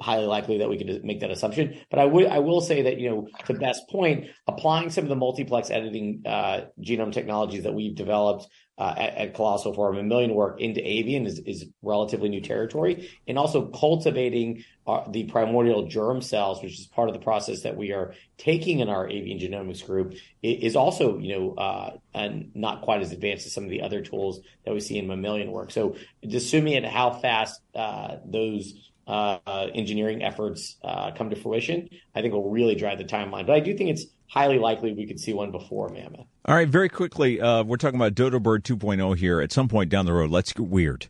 highly 0.00 0.26
likely 0.26 0.58
that 0.58 0.68
we 0.68 0.78
could 0.78 1.04
make 1.04 1.20
that 1.20 1.30
assumption. 1.30 1.78
But 1.90 1.98
I 1.98 2.04
would 2.04 2.26
I 2.26 2.38
will 2.40 2.60
say 2.60 2.82
that 2.82 2.98
you 2.98 3.10
know 3.10 3.28
to 3.46 3.54
Beth's 3.54 3.82
point, 3.90 4.26
applying 4.46 4.90
some 4.90 5.04
of 5.04 5.08
the 5.08 5.16
multiplex 5.16 5.70
editing 5.70 6.22
uh, 6.26 6.66
genome 6.80 7.12
technologies 7.12 7.62
that 7.64 7.74
we've 7.74 7.94
developed 7.94 8.48
uh, 8.78 8.94
at, 8.96 9.14
at, 9.14 9.34
Colossal 9.34 9.72
for 9.72 9.86
our 9.86 9.92
mammalian 9.94 10.34
work 10.34 10.60
into 10.60 10.86
avian 10.86 11.24
is, 11.24 11.38
is 11.38 11.64
relatively 11.80 12.28
new 12.28 12.42
territory, 12.42 13.08
and 13.26 13.38
also 13.38 13.68
cultivating 13.68 14.64
uh, 14.86 15.10
the 15.10 15.24
primordial 15.24 15.86
germ 15.86 16.20
cells, 16.20 16.62
which 16.62 16.78
is 16.78 16.86
part 16.86 17.08
of 17.08 17.14
the 17.14 17.20
process 17.20 17.62
that 17.62 17.74
we 17.74 17.92
are 17.92 18.12
taking 18.36 18.80
in 18.80 18.90
our 18.90 19.08
avian 19.08 19.38
genomics 19.38 19.84
group, 19.84 20.12
is 20.42 20.76
also 20.76 21.18
you 21.18 21.38
know 21.38 21.54
uh, 21.54 21.96
and 22.12 22.50
not 22.54 22.82
quite 22.82 23.00
as 23.00 23.12
advanced 23.12 23.46
as 23.46 23.54
some 23.54 23.64
of 23.64 23.70
the 23.70 23.80
other 23.80 24.02
tools 24.02 24.40
that 24.66 24.74
we 24.74 24.80
see 24.80 24.98
in 24.98 25.06
mammalian 25.06 25.52
work. 25.52 25.70
So, 25.70 25.96
assuming 26.22 26.74
at 26.74 26.84
how 26.84 27.12
fast 27.12 27.62
uh, 27.74 28.16
those 28.26 28.74
uh, 29.06 29.38
engineering 29.74 30.22
efforts 30.22 30.76
uh, 30.82 31.12
come 31.12 31.30
to 31.30 31.36
fruition, 31.36 31.88
I 32.14 32.22
think 32.22 32.34
will 32.34 32.50
really 32.50 32.74
drive 32.74 32.98
the 32.98 33.04
timeline. 33.04 33.46
But 33.46 33.54
I 33.54 33.60
do 33.60 33.76
think 33.76 33.90
it's 33.90 34.06
highly 34.28 34.58
likely 34.58 34.92
we 34.92 35.06
could 35.06 35.20
see 35.20 35.32
one 35.32 35.50
before 35.50 35.88
Mammoth. 35.88 36.26
All 36.44 36.54
right, 36.54 36.68
very 36.68 36.88
quickly, 36.88 37.40
uh, 37.40 37.62
we're 37.62 37.76
talking 37.76 37.98
about 37.98 38.14
Dodo 38.14 38.40
Bird 38.40 38.64
2.0 38.64 39.16
here. 39.16 39.40
At 39.40 39.52
some 39.52 39.68
point 39.68 39.90
down 39.90 40.06
the 40.06 40.12
road, 40.12 40.30
let's 40.30 40.52
get 40.52 40.66
weird. 40.66 41.08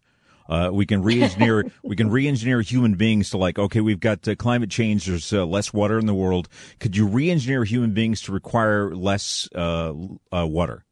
Uh, 0.49 0.71
we 0.73 0.87
can 0.87 1.03
re-engineer 1.03 1.65
we 1.83 1.97
can 1.97 2.09
re-engineer 2.09 2.61
human 2.61 2.95
beings 2.95 3.31
to 3.31 3.37
like 3.37 3.59
okay 3.59 3.81
we've 3.81 3.99
got 3.99 4.27
uh, 4.29 4.35
climate 4.37 4.71
change 4.71 5.07
there's 5.07 5.33
uh, 5.33 5.45
less 5.45 5.73
water 5.73 5.99
in 5.99 6.07
the 6.07 6.15
world 6.15 6.49
could 6.79 6.97
you 6.97 7.05
re-engineer 7.05 7.65
human 7.65 7.91
beings 7.93 8.21
to 8.21 8.31
require 8.31 8.95
less 8.95 9.49
uh, 9.57 9.93
uh, 10.33 10.47
water 10.47 10.85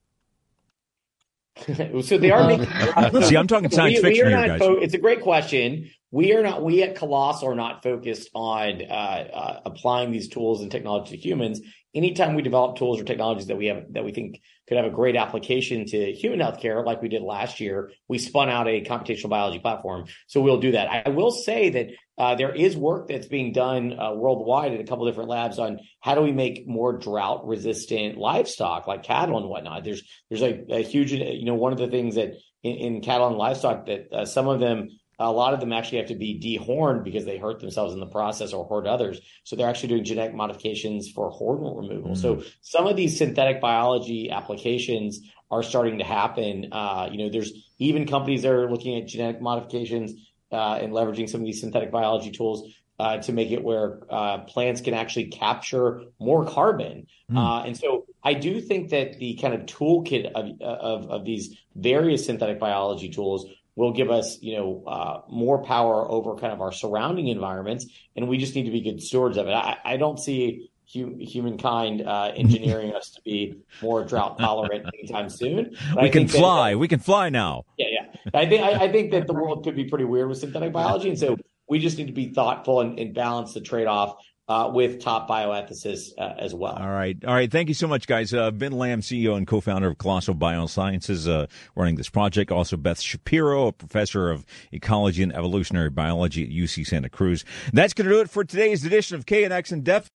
so 2.03 2.19
they 2.19 2.31
are 2.31 2.47
making. 2.47 2.67
See, 3.23 3.37
I'm 3.37 3.47
talking 3.47 3.71
science 3.71 3.97
we, 3.97 4.03
fiction 4.03 4.27
we 4.27 4.31
here, 4.33 4.47
guys. 4.47 4.59
Fo- 4.59 4.77
it's 4.77 4.95
a 4.95 4.99
great 4.99 5.23
question. 5.23 5.91
We 6.11 6.33
are 6.33 6.43
not. 6.43 6.63
We 6.63 6.83
at 6.83 6.97
Colossal 6.97 7.51
are 7.51 7.55
not 7.55 7.83
focused 7.83 8.31
on 8.35 8.83
uh, 8.83 8.93
uh, 8.93 9.61
applying 9.65 10.11
these 10.11 10.29
tools 10.29 10.63
and 10.63 10.71
technology 10.71 11.17
to 11.17 11.23
humans. 11.23 11.61
Anytime 11.95 12.35
we 12.35 12.43
develop 12.43 12.77
tools 12.77 13.01
or 13.01 13.05
technologies 13.05 13.47
that 13.47 13.57
we 13.57 13.67
have 13.67 13.93
that 13.93 14.05
we 14.05 14.13
think 14.13 14.41
could 14.67 14.77
have 14.77 14.87
a 14.87 14.91
great 14.91 15.15
application 15.15 15.87
to 15.87 16.13
human 16.13 16.41
healthcare, 16.41 16.85
like 16.85 17.03
we 17.03 17.09
did 17.09 17.23
last 17.23 17.61
year, 17.61 17.93
we 18.09 18.19
spun 18.19 18.49
out 18.49 18.67
a 18.67 18.83
computational 18.83 19.29
biology 19.29 19.61
platform. 19.61 20.07
So 20.27 20.41
we'll 20.41 20.61
do 20.61 20.73
that. 20.73 21.07
I 21.07 21.11
will 21.11 21.31
say 21.31 21.71
that 21.71 21.91
uh, 22.17 22.35
there 22.35 22.55
is 22.55 22.77
work 22.77 23.09
that's 23.09 23.27
being 23.27 23.53
done 23.53 23.99
uh, 23.99 24.13
worldwide 24.15 24.73
at 24.73 24.81
a 24.81 24.85
couple 24.85 25.07
different 25.07 25.29
labs 25.29 25.59
on 25.59 25.81
how 26.01 26.15
do 26.15 26.21
we 26.21 26.33
make 26.33 26.67
more 26.67 26.93
drought 26.97 27.47
resistant 27.47 28.17
livestock 28.17 28.87
like 28.87 29.03
cattle 29.03 29.39
and 29.39 29.49
whatnot. 29.49 29.85
There's 29.85 30.03
there's 30.31 30.43
a, 30.43 30.65
a 30.71 30.83
huge 30.83 31.13
you 31.13 31.45
know 31.45 31.55
one 31.55 31.73
of 31.73 31.79
the 31.79 31.89
things 31.89 32.15
that 32.15 32.35
in, 32.63 32.77
in 32.77 33.01
cattle 33.01 33.29
and 33.29 33.37
livestock 33.37 33.87
that 33.87 34.13
uh, 34.13 34.25
some 34.25 34.49
of 34.49 34.61
them 34.61 34.91
a 35.19 35.31
lot 35.31 35.55
of 35.55 35.61
them 35.61 35.73
actually 35.73 35.99
have 35.99 36.09
to 36.09 36.17
be 36.17 36.41
dehorned 36.41 37.05
because 37.05 37.25
they 37.25 37.39
hurt 37.39 37.61
themselves 37.61 37.95
in 37.95 38.01
the 38.01 38.07
process 38.07 38.53
or 38.53 38.67
hurt 38.67 38.87
others. 38.87 39.21
So 39.45 39.55
they're 39.55 39.69
actually 39.69 39.91
doing 39.91 40.05
genetic 40.05 40.35
modifications 40.35 41.09
for 41.09 41.31
horn 41.31 41.59
removal. 41.59 42.13
Mm-hmm. 42.13 42.15
So 42.15 42.43
some 42.63 42.87
of 42.87 42.97
these 42.97 43.17
synthetic 43.17 43.61
biology 43.61 44.31
applications 44.31 45.21
are 45.53 45.63
starting 45.63 45.99
to 45.99 46.05
happen. 46.05 46.69
Uh, 46.73 47.09
you 47.13 47.19
know, 47.19 47.31
there's 47.31 47.53
even 47.79 48.07
companies 48.07 48.43
that 48.43 48.51
are 48.51 48.69
looking 48.69 49.01
at 49.01 49.07
genetic 49.07 49.41
modifications 49.41 50.13
and 50.55 50.93
leveraging 50.93 51.29
some 51.29 51.41
of 51.41 51.47
these 51.47 51.61
synthetic 51.61 51.91
biology 51.91 52.31
tools 52.31 52.73
uh, 52.99 53.19
to 53.19 53.33
make 53.33 53.51
it 53.51 53.63
where 53.63 54.01
uh, 54.11 54.39
plants 54.39 54.81
can 54.81 54.95
actually 54.95 55.27
capture 55.27 56.03
more 56.21 56.47
carbon. 56.47 57.07
Mm. 57.31 57.67
and 57.67 57.77
so 57.77 58.07
I 58.23 58.35
do 58.35 58.61
think 58.61 58.91
that 58.91 59.19
the 59.19 59.37
kind 59.37 59.55
of 59.55 59.63
toolkit 59.63 60.31
of, 60.33 60.61
of, 60.61 61.11
of 61.11 61.25
these 61.25 61.57
various 61.75 62.27
synthetic 62.27 62.61
biology 62.61 63.09
tools 63.09 63.47
will 63.77 63.93
give 63.93 64.11
us, 64.11 64.39
you 64.41 64.57
know, 64.57 64.85
uh, 64.87 65.21
more 65.29 65.63
power 65.63 66.09
over 66.09 66.37
kind 66.37 66.53
of 66.53 66.61
our 66.61 66.73
surrounding 66.73 67.29
environments, 67.29 67.87
and 68.15 68.29
we 68.29 68.39
just 68.39 68.55
need 68.55 68.65
to 68.65 68.71
be 68.71 68.81
good 68.81 69.03
stewards 69.03 69.37
of 69.37 69.49
it. 69.49 69.53
I, 69.53 69.79
I 69.85 69.97
don't 69.97 70.19
see 70.19 70.71
hu- 70.93 71.17
humankind 71.19 72.03
uh, 72.03 72.33
engineering 72.35 72.95
us 72.95 73.11
to 73.11 73.23
be 73.23 73.55
more 73.83 74.05
drought 74.05 74.39
tolerant 74.39 74.87
anytime 74.99 75.29
soon. 75.29 75.77
we 76.01 76.11
can 76.11 76.29
fly. 76.29 76.73
That, 76.73 76.79
we 76.79 76.89
can 76.89 77.01
fly 77.01 77.29
now. 77.29 77.65
Yeah, 77.79 77.87
yeah. 77.91 78.31
I 78.33 78.47
think 78.47 78.63
I, 78.63 78.85
I, 78.85 78.93
think 78.93 79.11
that 79.13 79.27
the 79.27 79.35
world 79.35 79.65
could 79.65 79.77
be 79.77 79.85
pretty 79.85 80.05
weird 80.05 80.29
with 80.29 80.39
synthetic 80.39 80.73
biology, 80.73 81.11
and 81.11 81.19
so 81.19 81.37
we 81.69 81.79
just 81.79 81.99
need 81.99 82.07
to 82.07 82.13
be 82.13 82.29
thoughtful 82.29 82.81
and, 82.81 82.99
and 82.99 83.15
balance 83.15 83.55
the 83.55 83.61
trade 83.61 83.87
off 83.87 84.17
uh, 84.49 84.71
with 84.73 85.01
top 85.01 85.29
bioethicists 85.29 86.11
uh, 86.19 86.35
as 86.39 86.55
well. 86.55 86.75
All 86.75 86.91
right. 86.91 87.17
All 87.25 87.33
right. 87.33 87.51
Thank 87.51 87.69
you 87.69 87.75
so 87.75 87.87
much, 87.87 88.07
guys. 88.07 88.35
Uh, 88.35 88.51
ben 88.51 88.73
Lamm, 88.73 89.01
CEO 89.01 89.37
and 89.37 89.47
co-founder 89.47 89.89
of 89.89 89.99
Colossal 89.99 90.35
Biosciences, 90.35 91.29
uh, 91.29 91.47
running 91.75 91.97
this 91.97 92.11
project. 92.11 92.53
Also, 92.53 92.77
Beth 92.77 93.01
Shapiro, 93.01 93.69
a 93.69 93.73
professor 93.73 94.31
of 94.31 94.45
ecology 94.71 95.23
and 95.23 95.35
evolutionary 95.35 95.91
biology 95.91 96.45
at 96.45 96.51
UC 96.51 96.87
Santa 96.87 97.09
Cruz. 97.09 97.45
That's 97.73 97.95
going 97.95 98.09
to 98.09 98.15
do 98.15 98.21
it 98.21 98.29
for 98.29 98.45
today's 98.45 98.85
edition 98.85 99.17
of 99.17 99.25
KNX 99.25 99.73
in 99.73 99.83
Depth. 99.83 100.11